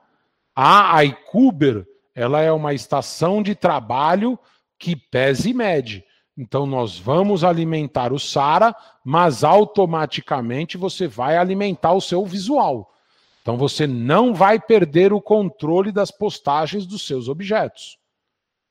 [0.55, 4.37] A iCuber ela é uma estação de trabalho
[4.79, 6.05] que pesa e mede.
[6.37, 8.75] Então nós vamos alimentar o Sara,
[9.05, 12.95] mas automaticamente você vai alimentar o seu visual.
[13.43, 17.99] Então você não vai perder o controle das postagens dos seus objetos.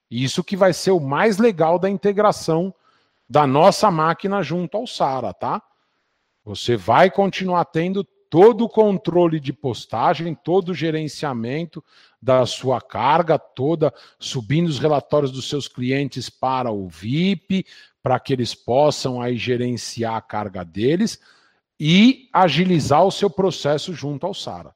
[0.09, 2.73] Isso que vai ser o mais legal da integração
[3.29, 5.61] da nossa máquina junto ao Sara, tá?
[6.45, 11.83] Você vai continuar tendo todo o controle de postagem, todo o gerenciamento
[12.21, 17.65] da sua carga toda, subindo os relatórios dos seus clientes para o VIP,
[18.01, 21.19] para que eles possam aí gerenciar a carga deles
[21.79, 24.75] e agilizar o seu processo junto ao SARA.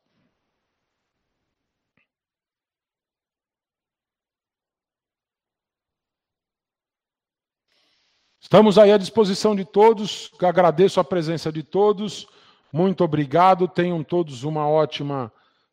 [8.39, 12.27] Estamos aí à disposição de todos, agradeço a presença de todos.
[12.71, 13.67] Muito obrigado.
[13.67, 15.31] Tenham todos uma ótima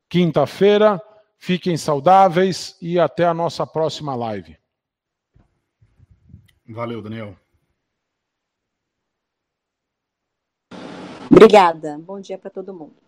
[0.09, 1.03] quinta-feira.
[1.39, 4.59] Fiquem saudáveis e até a nossa próxima live.
[6.67, 7.37] Valeu, Daniel.
[11.31, 11.97] Obrigada.
[11.99, 13.08] Bom dia para todo mundo.